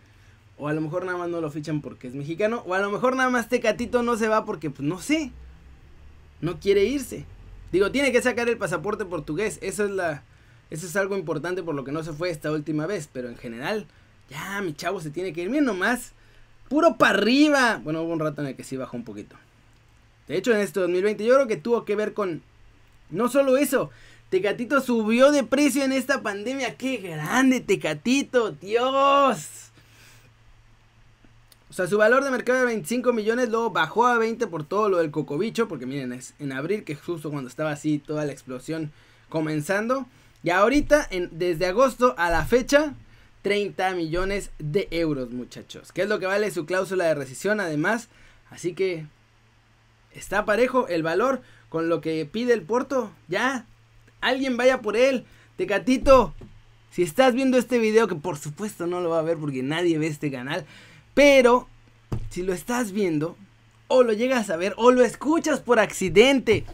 O 0.59 0.67
a 0.67 0.73
lo 0.73 0.81
mejor 0.81 1.05
nada 1.05 1.17
más 1.17 1.29
no 1.29 1.41
lo 1.41 1.51
fichan 1.51 1.81
porque 1.81 2.07
es 2.07 2.15
mexicano. 2.15 2.63
O 2.67 2.75
a 2.75 2.79
lo 2.79 2.91
mejor 2.91 3.15
nada 3.15 3.29
más 3.29 3.49
Tecatito 3.49 4.03
no 4.03 4.17
se 4.17 4.27
va 4.27 4.45
porque, 4.45 4.69
pues 4.69 4.87
no 4.87 4.99
sé. 4.99 5.31
No 6.41 6.59
quiere 6.59 6.85
irse. 6.85 7.25
Digo, 7.71 7.91
tiene 7.91 8.11
que 8.11 8.21
sacar 8.21 8.49
el 8.49 8.57
pasaporte 8.57 9.05
portugués. 9.05 9.57
Eso 9.61 9.85
es 9.85 9.91
la. 9.91 10.23
Eso 10.69 10.85
es 10.85 10.95
algo 10.95 11.17
importante 11.17 11.63
por 11.63 11.75
lo 11.75 11.83
que 11.83 11.91
no 11.91 12.03
se 12.03 12.13
fue 12.13 12.29
esta 12.29 12.51
última 12.51 12.85
vez. 12.85 13.09
Pero 13.11 13.29
en 13.29 13.37
general, 13.37 13.87
ya 14.29 14.61
mi 14.61 14.73
chavo 14.73 15.01
se 15.01 15.09
tiene 15.09 15.33
que 15.33 15.41
ir. 15.41 15.49
Miren 15.49 15.65
nomás. 15.65 16.13
Puro 16.69 16.97
para 16.97 17.17
arriba. 17.17 17.79
Bueno, 17.83 18.01
hubo 18.01 18.13
un 18.13 18.19
rato 18.19 18.41
en 18.41 18.47
el 18.47 18.55
que 18.55 18.63
sí 18.63 18.75
bajó 18.75 18.97
un 18.97 19.05
poquito. 19.05 19.35
De 20.27 20.37
hecho, 20.37 20.53
en 20.53 20.59
este 20.59 20.79
2020 20.81 21.25
yo 21.25 21.35
creo 21.35 21.47
que 21.47 21.57
tuvo 21.57 21.85
que 21.85 21.95
ver 21.95 22.13
con... 22.13 22.41
No 23.09 23.29
solo 23.29 23.57
eso. 23.57 23.89
Tecatito 24.29 24.81
subió 24.81 25.31
de 25.31 25.43
precio 25.43 25.83
en 25.83 25.93
esta 25.93 26.21
pandemia. 26.21 26.75
¡Qué 26.75 26.97
grande, 26.97 27.61
Tecatito! 27.61 28.51
¡Dios! 28.51 29.67
O 31.69 31.73
sea, 31.73 31.87
su 31.87 31.97
valor 31.97 32.23
de 32.23 32.31
mercado 32.31 32.59
de 32.59 32.65
25 32.65 33.13
millones, 33.13 33.49
luego 33.49 33.71
bajó 33.71 34.07
a 34.07 34.17
20 34.17 34.47
por 34.47 34.63
todo 34.63 34.89
lo 34.89 34.97
del 34.97 35.11
cocobicho, 35.11 35.67
porque 35.67 35.85
miren, 35.85 36.11
es 36.11 36.33
en 36.39 36.51
abril, 36.51 36.83
que 36.83 36.95
justo 36.95 37.29
cuando 37.29 37.49
estaba 37.49 37.71
así 37.71 37.99
toda 37.99 38.25
la 38.25 38.31
explosión 38.31 38.91
comenzando. 39.29 40.07
Y 40.43 40.49
ahorita, 40.49 41.07
en, 41.09 41.29
desde 41.37 41.67
agosto 41.67 42.15
a 42.17 42.29
la 42.29 42.45
fecha, 42.45 42.93
30 43.41 43.93
millones 43.95 44.51
de 44.59 44.87
euros, 44.91 45.31
muchachos. 45.31 45.91
Que 45.91 46.03
es 46.03 46.09
lo 46.09 46.19
que 46.19 46.25
vale 46.25 46.51
su 46.51 46.65
cláusula 46.65 47.05
de 47.05 47.15
rescisión, 47.15 47.59
además. 47.59 48.09
Así 48.49 48.73
que 48.73 49.05
está 50.11 50.45
parejo 50.45 50.87
el 50.87 51.03
valor 51.03 51.41
con 51.69 51.89
lo 51.89 52.01
que 52.01 52.25
pide 52.25 52.53
el 52.53 52.61
Porto. 52.61 53.11
Ya, 53.27 53.65
alguien 54.21 54.57
vaya 54.57 54.81
por 54.81 54.97
él. 54.97 55.25
Tecatito, 55.55 56.33
si 56.91 57.03
estás 57.03 57.33
viendo 57.33 57.57
este 57.57 57.79
video, 57.79 58.07
que 58.07 58.15
por 58.15 58.37
supuesto 58.37 58.87
no 58.87 59.01
lo 59.01 59.09
va 59.09 59.19
a 59.19 59.23
ver 59.23 59.37
porque 59.37 59.63
nadie 59.63 59.97
ve 59.97 60.07
este 60.07 60.31
canal. 60.31 60.65
Pero, 61.13 61.67
si 62.29 62.43
lo 62.43 62.53
estás 62.53 62.91
viendo, 62.91 63.37
o 63.87 64.03
lo 64.03 64.13
llegas 64.13 64.49
a 64.49 64.57
ver, 64.57 64.73
o 64.77 64.91
lo 64.91 65.03
escuchas 65.03 65.59
por 65.59 65.79
accidente, 65.79 66.65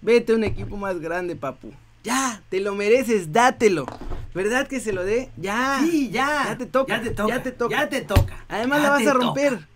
vete 0.00 0.32
a 0.32 0.36
un 0.36 0.44
equipo 0.44 0.76
más 0.76 1.00
grande, 1.00 1.36
papu. 1.36 1.72
Ya, 2.04 2.42
te 2.50 2.60
lo 2.60 2.74
mereces, 2.74 3.32
dátelo. 3.32 3.86
¿Verdad 4.34 4.66
que 4.68 4.78
se 4.80 4.92
lo 4.92 5.04
dé? 5.04 5.30
Ya. 5.36 5.80
Sí, 5.82 6.10
ya. 6.10 6.44
Ya 6.48 6.58
te 6.58 6.66
toca. 6.66 6.96
Ya 6.98 7.02
te 7.02 7.10
toca. 7.10 7.28
Ya 7.36 7.42
te 7.42 7.52
toca. 7.52 7.76
Ya 7.76 7.88
te 7.88 8.00
toca. 8.02 8.44
Además 8.48 8.78
Ya 8.78 8.84
la 8.84 8.90
vas 8.90 9.06
a 9.06 9.12
romper. 9.14 9.52
toca. 9.54 9.68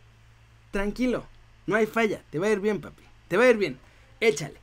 Tranquilo. 0.71 1.27
No 1.67 1.77
hay 1.77 1.87
falla. 1.87 2.23
Te 2.31 2.38
va 2.38 2.47
a 2.47 2.51
ir 2.51 2.61
bien, 2.61 2.81
papi. 2.81 3.03
Te 3.29 3.37
va 3.37 3.45
a 3.45 3.49
ir 3.51 3.57
bien. 3.57 3.79
Échale. 4.21 4.57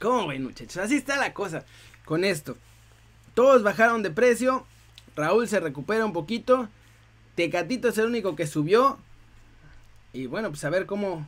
¿Cómo 0.00 0.26
ven, 0.26 0.44
muchachos? 0.44 0.76
Así 0.78 0.96
está 0.96 1.16
la 1.16 1.32
cosa 1.32 1.64
con 2.04 2.24
esto. 2.24 2.56
Todos 3.34 3.62
bajaron 3.62 4.02
de 4.02 4.10
precio. 4.10 4.66
Raúl 5.16 5.48
se 5.48 5.60
recupera 5.60 6.04
un 6.04 6.12
poquito. 6.12 6.68
Tecatito 7.34 7.88
es 7.88 7.98
el 7.98 8.06
único 8.06 8.36
que 8.36 8.46
subió. 8.46 8.98
Y 10.12 10.26
bueno, 10.26 10.50
pues 10.50 10.64
a 10.64 10.70
ver 10.70 10.86
cómo 10.86 11.26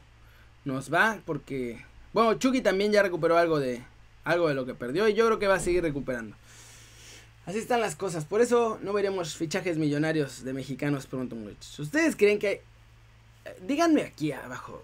nos 0.64 0.92
va. 0.92 1.18
Porque. 1.24 1.84
Bueno, 2.12 2.34
Chucky 2.34 2.60
también 2.60 2.92
ya 2.92 3.02
recuperó 3.02 3.38
algo 3.38 3.58
de. 3.58 3.82
Algo 4.24 4.48
de 4.48 4.54
lo 4.54 4.66
que 4.66 4.74
perdió. 4.74 5.08
Y 5.08 5.14
yo 5.14 5.26
creo 5.26 5.38
que 5.38 5.46
va 5.46 5.54
a 5.54 5.60
seguir 5.60 5.82
recuperando. 5.82 6.36
Así 7.46 7.58
están 7.58 7.80
las 7.80 7.94
cosas. 7.94 8.24
Por 8.24 8.40
eso 8.40 8.78
no 8.82 8.92
veremos 8.92 9.36
fichajes 9.36 9.76
millonarios 9.76 10.44
de 10.44 10.52
mexicanos 10.54 11.06
pronto, 11.06 11.36
muchachos. 11.36 11.78
¿Ustedes 11.78 12.16
creen 12.16 12.38
que... 12.38 12.62
Díganme 13.60 14.02
aquí 14.02 14.32
abajo. 14.32 14.82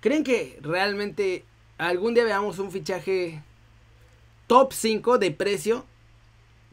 ¿Creen 0.00 0.24
que 0.24 0.58
realmente 0.62 1.44
algún 1.76 2.14
día 2.14 2.24
veamos 2.24 2.58
un 2.58 2.72
fichaje 2.72 3.42
top 4.46 4.72
5 4.72 5.18
de 5.18 5.30
precio 5.30 5.84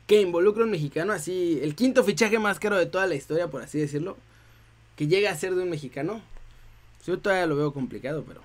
que 0.08 0.22
involucre 0.22 0.62
a 0.62 0.66
un 0.66 0.72
mexicano? 0.72 1.12
Así, 1.12 1.60
el 1.62 1.76
quinto 1.76 2.06
fichaje 2.06 2.40
más 2.40 2.58
caro 2.58 2.78
de 2.78 2.86
toda 2.86 3.06
la 3.06 3.16
historia, 3.16 3.50
por 3.50 3.62
así 3.62 3.78
decirlo. 3.78 4.18
Que 4.96 5.08
llegue 5.08 5.28
a 5.28 5.36
ser 5.36 5.54
de 5.54 5.64
un 5.64 5.70
mexicano. 5.70 6.22
Yo 7.06 7.20
todavía 7.20 7.46
lo 7.46 7.58
veo 7.58 7.74
complicado, 7.74 8.24
pero 8.26 8.42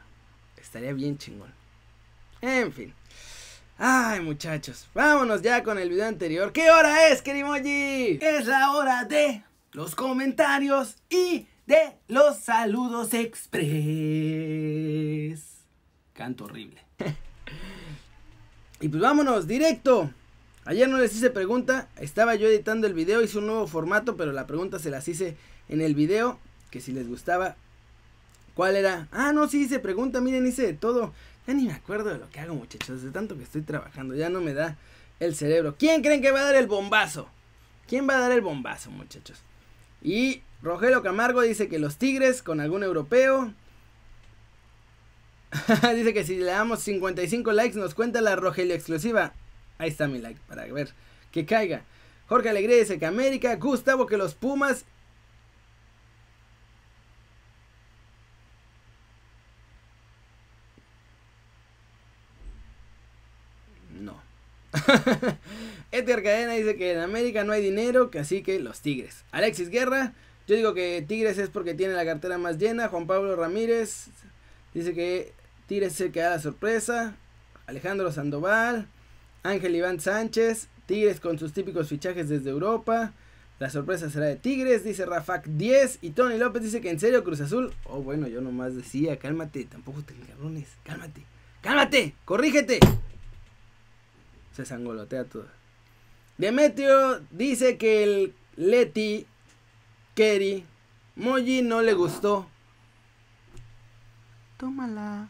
estaría 0.60 0.92
bien 0.92 1.18
chingón. 1.18 1.52
En 2.40 2.72
fin. 2.72 2.92
Ay, 3.76 4.20
muchachos, 4.20 4.88
vámonos 4.94 5.42
ya 5.42 5.64
con 5.64 5.80
el 5.80 5.90
video 5.90 6.06
anterior. 6.06 6.52
¿Qué 6.52 6.70
hora 6.70 7.08
es, 7.08 7.22
Kerimoji? 7.22 8.20
Es 8.22 8.46
la 8.46 8.70
hora 8.70 9.04
de 9.04 9.42
los 9.72 9.96
comentarios 9.96 10.94
y 11.10 11.48
de 11.66 11.98
los 12.06 12.36
saludos 12.36 13.12
express. 13.14 13.64
Canto 16.12 16.44
horrible. 16.44 16.80
Y 18.80 18.88
pues 18.88 19.00
vámonos, 19.00 19.46
directo. 19.46 20.10
Ayer 20.66 20.88
no 20.88 20.98
les 20.98 21.14
hice 21.14 21.30
pregunta, 21.30 21.88
estaba 21.96 22.34
yo 22.34 22.48
editando 22.48 22.86
el 22.86 22.92
video, 22.92 23.22
hice 23.22 23.38
un 23.38 23.46
nuevo 23.46 23.66
formato, 23.66 24.16
pero 24.16 24.32
la 24.32 24.46
pregunta 24.46 24.78
se 24.78 24.90
las 24.90 25.08
hice 25.08 25.38
en 25.70 25.80
el 25.80 25.94
video, 25.94 26.38
que 26.70 26.82
si 26.82 26.92
les 26.92 27.08
gustaba. 27.08 27.56
¿Cuál 28.54 28.76
era? 28.76 29.08
Ah, 29.10 29.32
no, 29.32 29.48
sí 29.48 29.62
hice 29.62 29.78
pregunta, 29.78 30.20
miren, 30.20 30.46
hice 30.46 30.66
de 30.66 30.74
todo. 30.74 31.14
Ya 31.46 31.54
ni 31.54 31.66
me 31.66 31.72
acuerdo 31.72 32.10
de 32.10 32.18
lo 32.18 32.30
que 32.30 32.40
hago, 32.40 32.54
muchachos, 32.54 33.02
de 33.02 33.10
tanto 33.10 33.36
que 33.36 33.44
estoy 33.44 33.62
trabajando, 33.62 34.14
ya 34.14 34.28
no 34.30 34.40
me 34.40 34.54
da 34.54 34.78
el 35.20 35.34
cerebro. 35.34 35.76
¿Quién 35.78 36.02
creen 36.02 36.22
que 36.22 36.30
va 36.30 36.40
a 36.40 36.44
dar 36.44 36.54
el 36.56 36.66
bombazo? 36.66 37.28
¿Quién 37.86 38.08
va 38.08 38.16
a 38.16 38.20
dar 38.20 38.32
el 38.32 38.40
bombazo, 38.40 38.90
muchachos? 38.90 39.42
Y 40.02 40.42
Rogelio 40.62 41.02
Camargo 41.02 41.42
dice 41.42 41.68
que 41.68 41.78
los 41.78 41.98
Tigres 41.98 42.42
con 42.42 42.60
algún 42.60 42.82
europeo. 42.82 43.52
dice 45.94 46.14
que 46.14 46.24
si 46.24 46.36
le 46.36 46.46
damos 46.46 46.80
55 46.80 47.52
likes 47.52 47.78
nos 47.78 47.94
cuenta 47.94 48.20
la 48.20 48.36
Rogelio 48.36 48.74
exclusiva. 48.74 49.34
Ahí 49.78 49.90
está 49.90 50.08
mi 50.08 50.18
like 50.18 50.40
para 50.48 50.64
ver 50.66 50.94
que 51.32 51.44
caiga. 51.44 51.84
Jorge 52.28 52.48
Alegría 52.48 52.76
dice 52.76 52.98
que 52.98 53.06
América. 53.06 53.56
Gustavo 53.56 54.06
que 54.06 54.16
los 54.16 54.34
Pumas. 54.34 54.84
No. 64.00 64.20
Edgar 65.92 66.22
Cadena 66.22 66.54
dice 66.54 66.76
que 66.76 66.92
en 66.92 67.00
América 67.00 67.44
no 67.44 67.52
hay 67.52 67.62
dinero, 67.62 68.10
que 68.10 68.18
así 68.18 68.42
que 68.42 68.58
los 68.58 68.80
Tigres. 68.80 69.24
Alexis 69.30 69.70
Guerra, 69.70 70.12
yo 70.46 70.56
digo 70.56 70.74
que 70.74 71.04
Tigres 71.06 71.38
es 71.38 71.48
porque 71.48 71.74
tiene 71.74 71.94
la 71.94 72.04
cartera 72.04 72.38
más 72.38 72.58
llena. 72.58 72.88
Juan 72.88 73.06
Pablo 73.06 73.36
Ramírez 73.36 74.08
dice 74.74 74.92
que 74.92 75.32
Tigres 75.66 75.94
es 75.94 76.00
el 76.00 76.12
que 76.12 76.20
da 76.20 76.30
la 76.30 76.40
sorpresa. 76.40 77.16
Alejandro 77.66 78.12
Sandoval, 78.12 78.88
Ángel 79.42 79.74
Iván 79.74 80.00
Sánchez, 80.00 80.68
Tigres 80.86 81.20
con 81.20 81.38
sus 81.38 81.52
típicos 81.52 81.88
fichajes 81.88 82.28
desde 82.28 82.50
Europa. 82.50 83.12
La 83.60 83.70
sorpresa 83.70 84.10
será 84.10 84.26
de 84.26 84.36
Tigres, 84.36 84.84
dice 84.84 85.06
Rafac 85.06 85.46
10. 85.46 86.00
Y 86.02 86.10
Tony 86.10 86.36
López 86.36 86.62
dice 86.62 86.80
que 86.80 86.90
en 86.90 86.98
serio 86.98 87.24
Cruz 87.24 87.40
Azul. 87.40 87.72
Oh, 87.84 88.02
bueno, 88.02 88.26
yo 88.26 88.40
nomás 88.40 88.74
decía, 88.74 89.16
cálmate, 89.18 89.64
tampoco 89.64 90.02
te 90.02 90.12
cabrones, 90.14 90.68
cálmate, 90.82 91.22
cálmate, 91.62 92.14
corrígete. 92.24 92.80
Se 94.54 94.64
sangolotea 94.64 95.24
todo. 95.24 95.48
Demetrio 96.38 97.20
dice 97.30 97.76
que 97.76 98.04
el 98.04 98.34
Leti, 98.56 99.26
Kerry, 100.14 100.64
Moji 101.16 101.62
no 101.62 101.82
le 101.82 101.92
gustó. 101.92 102.48
Tómala. 104.56 105.28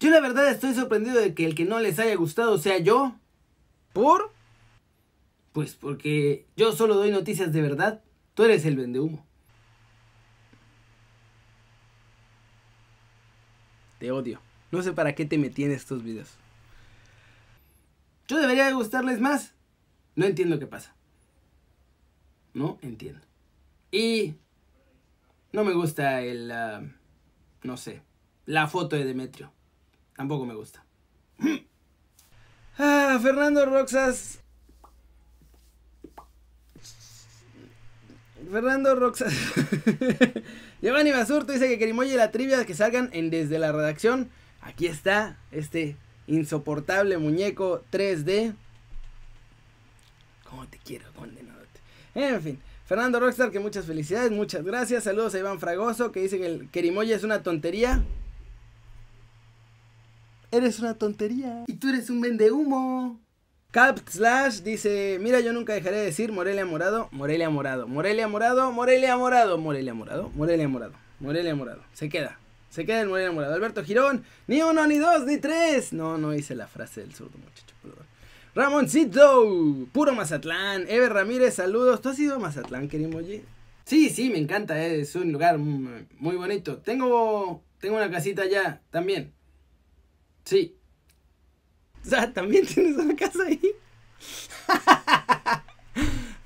Yo 0.00 0.10
la 0.10 0.20
verdad 0.20 0.48
estoy 0.48 0.74
sorprendido 0.74 1.20
de 1.20 1.34
que 1.34 1.44
el 1.44 1.54
que 1.54 1.64
no 1.64 1.80
les 1.80 1.98
haya 1.98 2.14
gustado 2.14 2.58
sea 2.58 2.78
yo. 2.78 3.16
¿Por? 3.92 4.32
Pues 5.52 5.74
porque 5.74 6.46
yo 6.56 6.72
solo 6.72 6.94
doy 6.94 7.10
noticias 7.10 7.52
de 7.52 7.62
verdad. 7.62 8.02
Tú 8.34 8.44
eres 8.44 8.64
el 8.64 8.76
vendehumo. 8.76 9.26
Te 13.98 14.12
odio. 14.12 14.40
No 14.70 14.82
sé 14.82 14.92
para 14.92 15.14
qué 15.14 15.24
te 15.24 15.38
metí 15.38 15.64
en 15.64 15.72
estos 15.72 16.04
videos. 16.04 16.38
Yo 18.28 18.38
debería 18.38 18.66
de 18.66 18.74
gustarles 18.74 19.20
más. 19.20 19.54
No 20.14 20.26
entiendo 20.26 20.58
qué 20.58 20.66
pasa. 20.66 20.94
No 22.52 22.78
entiendo. 22.82 23.26
Y 23.90 24.34
no 25.52 25.64
me 25.64 25.72
gusta 25.72 26.20
el... 26.20 26.50
ah, 26.52 26.82
no 27.62 27.76
sé. 27.78 28.02
La 28.44 28.68
foto 28.68 28.96
de 28.96 29.04
Demetrio. 29.04 29.50
Tampoco 30.14 30.44
me 30.44 30.54
gusta. 30.54 30.84
Ah, 32.78 33.18
Fernando 33.22 33.64
Roxas. 33.64 34.40
Fernando 38.50 38.94
Roxas. 38.94 39.32
Giovanni 40.82 41.10
Basurto 41.10 41.52
dice 41.52 41.68
que 41.68 41.78
Kerimoy 41.78 42.12
y 42.12 42.16
la 42.16 42.30
trivia 42.30 42.64
que 42.64 42.74
salgan 42.74 43.10
en 43.12 43.30
desde 43.30 43.58
la 43.58 43.72
redacción. 43.72 44.30
Aquí 44.60 44.86
está 44.86 45.38
este 45.50 45.96
insoportable 46.28 47.18
muñeco 47.18 47.82
3D. 47.90 48.54
¿Cómo 50.48 50.66
te 50.68 50.78
quiero, 50.78 51.10
condenado? 51.14 51.58
En 52.14 52.42
fin. 52.42 52.58
Fernando 52.86 53.20
Rockstar, 53.20 53.50
que 53.50 53.60
muchas 53.60 53.84
felicidades, 53.84 54.30
muchas 54.32 54.64
gracias. 54.64 55.04
Saludos 55.04 55.34
a 55.34 55.38
Iván 55.38 55.60
Fragoso, 55.60 56.10
que 56.10 56.20
dice 56.20 56.38
que 56.38 56.46
el 56.46 56.68
Kerimoy 56.70 57.12
es 57.12 57.22
una 57.22 57.42
tontería. 57.42 58.02
Eres 60.50 60.80
una 60.80 60.94
tontería. 60.94 61.64
Y 61.66 61.74
tú 61.74 61.90
eres 61.90 62.08
un 62.08 62.22
vende 62.22 62.50
humo. 62.50 63.20
Cap 63.70 63.98
Slash 64.08 64.62
dice, 64.62 65.18
mira, 65.20 65.40
yo 65.40 65.52
nunca 65.52 65.74
dejaré 65.74 65.98
de 65.98 66.04
decir 66.06 66.32
Morelia 66.32 66.64
Morado, 66.64 67.08
Morelia 67.12 67.50
Morado, 67.50 67.86
Morelia 67.86 68.26
Morado, 68.26 68.72
Morelia 68.72 69.16
Morado, 69.18 69.58
Morelia 69.58 69.92
Morado, 69.92 70.30
Morelia 70.34 70.68
Morado, 70.68 70.94
Morelia 71.20 71.54
Morado. 71.54 71.82
Se 71.92 72.08
queda, 72.08 72.38
se 72.70 72.84
queda 72.84 73.00
el 73.00 73.08
Morelia 73.08 73.32
Morado. 73.32 73.54
Alberto 73.54 73.82
Girón, 73.82 74.24
ni 74.46 74.62
uno, 74.62 74.86
ni 74.86 74.98
dos, 74.98 75.24
ni 75.24 75.38
tres. 75.38 75.92
No, 75.92 76.18
no 76.18 76.34
hice 76.34 76.54
la 76.54 76.66
frase 76.66 77.00
del 77.00 77.14
zurdo, 77.14 77.38
muchacho, 77.38 77.74
perdón. 77.82 78.06
Ramoncito, 78.54 79.86
puro 79.92 80.14
Mazatlán. 80.14 80.86
Ever 80.88 81.12
Ramírez, 81.12 81.54
saludos. 81.54 82.02
¿Tú 82.02 82.10
has 82.10 82.18
ido 82.18 82.36
a 82.36 82.38
Mazatlán, 82.38 82.88
Kerimoyi? 82.88 83.42
Sí, 83.84 84.10
sí, 84.10 84.28
me 84.28 84.38
encanta, 84.38 84.84
es 84.84 85.14
un 85.14 85.32
lugar 85.32 85.58
muy 85.58 86.36
bonito. 86.36 86.78
Tengo, 86.78 87.62
tengo 87.78 87.96
una 87.96 88.10
casita 88.10 88.42
allá 88.42 88.82
también. 88.90 89.32
Sí. 90.44 90.76
O 92.04 92.08
sea, 92.08 92.32
también 92.32 92.66
tienes 92.74 92.96
una 92.96 93.16
casa 93.16 93.44
ahí. 93.46 93.60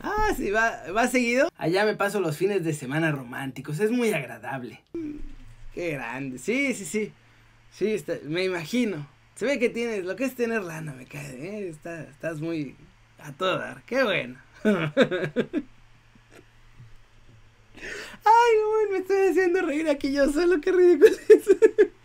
ah, 0.01 0.29
sí, 0.37 0.51
va, 0.51 0.93
va 0.93 1.09
seguido. 1.09 1.49
Allá 1.57 1.85
me 1.85 1.97
paso 1.97 2.21
los 2.21 2.37
fines 2.37 2.63
de 2.63 2.75
semana 2.75 3.11
románticos. 3.11 3.81
Es 3.81 3.91
muy 3.91 4.13
agradable. 4.13 4.81
Qué 5.75 5.91
grande. 5.93 6.39
Sí, 6.39 6.75
sí, 6.75 6.85
sí. 6.85 7.13
Sí, 7.73 7.97
me 8.25 8.45
imagino. 8.45 9.09
Se 9.35 9.47
ve 9.47 9.59
que 9.59 9.71
tienes, 9.71 10.05
lo 10.05 10.15
que 10.17 10.25
es 10.25 10.35
tener 10.35 10.63
lana, 10.63 10.93
me 10.93 11.07
cae. 11.07 11.47
¿eh? 11.47 11.69
Está- 11.69 12.03
estás 12.05 12.41
muy 12.41 12.77
a 13.19 13.33
todo 13.33 13.59
dar. 13.59 13.83
Qué 13.85 14.03
bueno. 14.05 14.39
Ay, 14.65 14.75
no, 18.61 18.71
man, 18.71 18.93
me 18.93 18.99
estoy 18.99 19.29
haciendo 19.31 19.63
reír 19.63 19.89
aquí 19.89 20.13
yo 20.13 20.31
solo. 20.31 20.61
Qué 20.61 20.73
ridículo 20.73 21.11
es. 21.29 21.89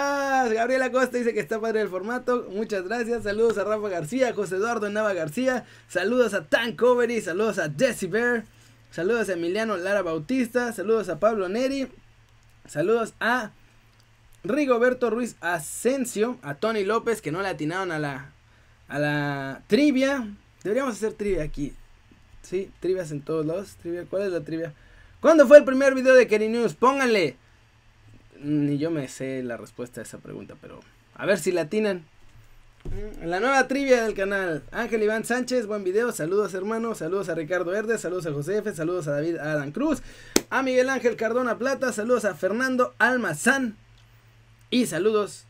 Ah, 0.00 0.46
Gabriela 0.52 0.92
Costa 0.92 1.16
dice 1.16 1.32
que 1.32 1.40
está 1.40 1.58
padre 1.60 1.80
el 1.80 1.88
formato. 1.88 2.46
Muchas 2.52 2.84
gracias. 2.84 3.22
Saludos 3.24 3.56
a 3.58 3.64
Rafa 3.64 3.88
García, 3.88 4.32
José 4.34 4.56
Eduardo 4.56 4.90
Nava 4.90 5.12
García. 5.14 5.64
Saludos 5.88 6.34
a 6.34 6.46
Tan 6.46 6.76
Covery. 6.76 7.20
Saludos 7.22 7.58
a 7.58 7.72
Jesse 7.76 8.08
Bear. 8.08 8.44
Saludos 8.90 9.28
a 9.28 9.34
Emiliano 9.34 9.76
Lara 9.76 10.02
Bautista. 10.02 10.72
Saludos 10.72 11.08
a 11.08 11.20
Pablo 11.20 11.48
Neri. 11.48 11.88
Saludos 12.66 13.14
a 13.20 13.52
Rigoberto 14.44 15.10
Ruiz 15.10 15.36
Asensio. 15.40 16.38
A 16.42 16.54
Tony 16.54 16.84
López 16.84 17.20
que 17.20 17.30
no 17.30 17.42
le 17.42 17.48
atinaron 17.48 17.92
a 17.92 17.98
la, 17.98 18.32
a 18.88 18.98
la 18.98 19.62
trivia. 19.66 20.26
Deberíamos 20.64 20.94
hacer 20.94 21.12
trivia 21.12 21.42
aquí. 21.42 21.74
Sí, 22.42 22.70
trivias 22.80 23.10
en 23.10 23.20
todos 23.20 23.44
lados. 23.44 23.76
Trivia, 23.76 24.06
¿cuál 24.08 24.22
es 24.22 24.32
la 24.32 24.40
trivia? 24.40 24.72
¿Cuándo 25.20 25.46
fue 25.46 25.58
el 25.58 25.64
primer 25.64 25.94
video 25.94 26.14
de 26.14 26.26
Kenny 26.26 26.48
News? 26.48 26.74
Pónganle. 26.74 27.36
Ni 28.40 28.78
yo 28.78 28.90
me 28.90 29.06
sé 29.08 29.42
la 29.42 29.56
respuesta 29.56 30.00
a 30.00 30.04
esa 30.04 30.18
pregunta, 30.18 30.54
pero 30.60 30.80
a 31.14 31.26
ver 31.26 31.38
si 31.38 31.52
la 31.52 31.62
atinan. 31.62 32.04
La 33.22 33.40
nueva 33.40 33.68
trivia 33.68 34.04
del 34.04 34.14
canal. 34.14 34.62
Ángel 34.70 35.02
Iván 35.02 35.24
Sánchez, 35.24 35.66
buen 35.66 35.84
video. 35.84 36.12
Saludos 36.12 36.54
hermano. 36.54 36.94
Saludos 36.94 37.28
a 37.28 37.34
Ricardo 37.34 37.74
Herdes. 37.74 38.00
Saludos 38.00 38.26
a 38.26 38.32
José 38.32 38.58
F. 38.58 38.74
Saludos 38.74 39.08
a 39.08 39.12
David 39.12 39.36
Adam 39.36 39.72
Cruz. 39.72 40.02
A 40.50 40.62
Miguel 40.62 40.88
Ángel 40.88 41.16
Cardona 41.16 41.58
Plata. 41.58 41.92
Saludos 41.92 42.24
a 42.24 42.34
Fernando 42.34 42.94
Almazán. 42.98 43.76
Y 44.70 44.86
saludos 44.86 45.46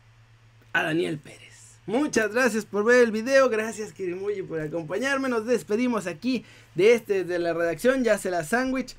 a 0.73 0.83
Daniel 0.83 1.19
Pérez. 1.19 1.79
Muchas 1.85 2.33
gracias 2.33 2.65
por 2.65 2.83
ver 2.83 3.03
el 3.03 3.11
video. 3.11 3.49
Gracias 3.49 3.93
Kirimuyi 3.93 4.43
por 4.43 4.59
acompañarme. 4.59 5.29
Nos 5.29 5.45
despedimos 5.45 6.07
aquí 6.07 6.45
de 6.75 6.93
este 6.93 7.23
de 7.23 7.39
la 7.39 7.53
redacción. 7.53 8.03
Ya 8.03 8.17
se 8.17 8.31
la 8.31 8.43
sándwich. 8.43 8.95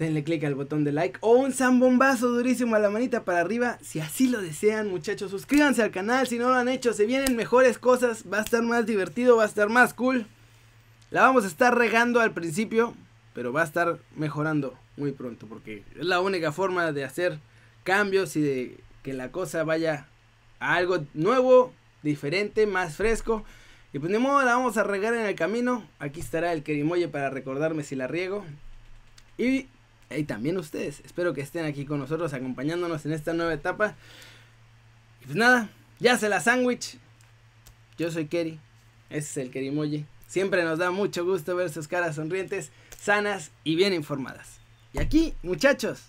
Denle 0.00 0.24
click 0.24 0.44
al 0.44 0.54
botón 0.54 0.82
de 0.82 0.92
like 0.92 1.18
o 1.20 1.32
un 1.32 1.52
zambombazo 1.52 2.30
durísimo 2.30 2.74
a 2.74 2.78
la 2.78 2.88
manita 2.88 3.22
para 3.26 3.40
arriba 3.40 3.76
si 3.82 4.00
así 4.00 4.28
lo 4.28 4.40
desean 4.40 4.88
muchachos. 4.88 5.30
Suscríbanse 5.30 5.82
al 5.82 5.90
canal 5.90 6.26
si 6.26 6.38
no 6.38 6.48
lo 6.48 6.54
han 6.54 6.70
hecho. 6.70 6.94
Se 6.94 7.04
vienen 7.04 7.36
mejores 7.36 7.78
cosas. 7.78 8.24
Va 8.24 8.38
a 8.38 8.42
estar 8.42 8.62
más 8.62 8.86
divertido, 8.86 9.36
va 9.36 9.42
a 9.42 9.46
estar 9.46 9.68
más 9.68 9.92
cool. 9.92 10.26
La 11.10 11.20
vamos 11.20 11.44
a 11.44 11.48
estar 11.48 11.76
regando 11.76 12.20
al 12.20 12.32
principio, 12.32 12.94
pero 13.34 13.52
va 13.52 13.60
a 13.60 13.64
estar 13.64 13.98
mejorando 14.16 14.74
muy 14.96 15.12
pronto 15.12 15.46
porque 15.46 15.84
es 15.94 16.06
la 16.06 16.20
única 16.20 16.50
forma 16.50 16.92
de 16.92 17.04
hacer 17.04 17.38
cambios 17.84 18.36
y 18.36 18.40
de 18.40 18.80
que 19.02 19.12
la 19.12 19.30
cosa 19.30 19.64
vaya 19.64 20.08
a 20.60 20.76
algo 20.76 21.04
nuevo, 21.12 21.74
diferente, 22.02 22.66
más 22.66 22.96
fresco. 22.96 23.44
Y 23.92 23.98
pues 23.98 24.10
ni 24.10 24.16
modo, 24.16 24.42
la 24.46 24.54
vamos 24.56 24.78
a 24.78 24.82
regar 24.82 25.12
en 25.12 25.26
el 25.26 25.34
camino. 25.34 25.86
Aquí 25.98 26.20
estará 26.20 26.54
el 26.54 26.62
Kerimoye 26.62 27.08
para 27.08 27.28
recordarme 27.28 27.82
si 27.82 27.96
la 27.96 28.06
riego. 28.06 28.46
Y, 29.36 29.66
y 30.18 30.24
también 30.24 30.58
ustedes. 30.58 31.00
Espero 31.04 31.34
que 31.34 31.40
estén 31.40 31.64
aquí 31.64 31.84
con 31.84 32.00
nosotros 32.00 32.32
acompañándonos 32.32 33.06
en 33.06 33.12
esta 33.12 33.32
nueva 33.32 33.54
etapa. 33.54 33.94
Y 35.22 35.26
pues 35.26 35.36
nada, 35.36 35.70
ya 35.98 36.18
se 36.18 36.28
la 36.28 36.40
sándwich. 36.40 36.98
Yo 37.96 38.10
soy. 38.10 38.28
Ese 38.30 38.58
es 39.10 39.36
el 39.36 39.50
Kerimoye. 39.50 40.06
Siempre 40.26 40.64
nos 40.64 40.78
da 40.78 40.90
mucho 40.90 41.24
gusto 41.24 41.56
ver 41.56 41.70
sus 41.70 41.88
caras 41.88 42.16
sonrientes, 42.16 42.70
sanas 42.98 43.50
y 43.64 43.74
bien 43.74 43.92
informadas. 43.92 44.60
Y 44.92 45.00
aquí, 45.00 45.34
muchachos, 45.42 46.04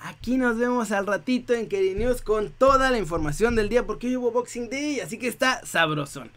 aquí 0.00 0.36
nos 0.36 0.56
vemos 0.56 0.92
al 0.92 1.06
ratito 1.06 1.52
en 1.52 1.68
Keri 1.68 1.94
News 1.94 2.22
con 2.22 2.50
toda 2.50 2.90
la 2.90 2.98
información 2.98 3.56
del 3.56 3.68
día 3.68 3.86
porque 3.86 4.06
hoy 4.06 4.16
hubo 4.16 4.30
Boxing 4.30 4.70
Day, 4.70 5.00
así 5.00 5.18
que 5.18 5.28
está 5.28 5.64
sabrosón. 5.66 6.30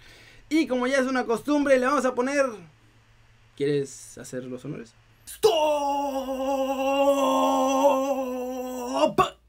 Y 0.50 0.68
como 0.68 0.88
ya 0.88 0.98
es 0.98 1.06
una 1.06 1.26
costumbre, 1.26 1.80
le 1.80 1.86
vamos 1.86 2.06
a 2.06 2.16
poner... 2.16 2.46
¿Quieres 3.56 4.18
hacer 4.18 4.44
los 4.46 4.66
honores? 4.66 4.96
¡Stop! 5.26 5.54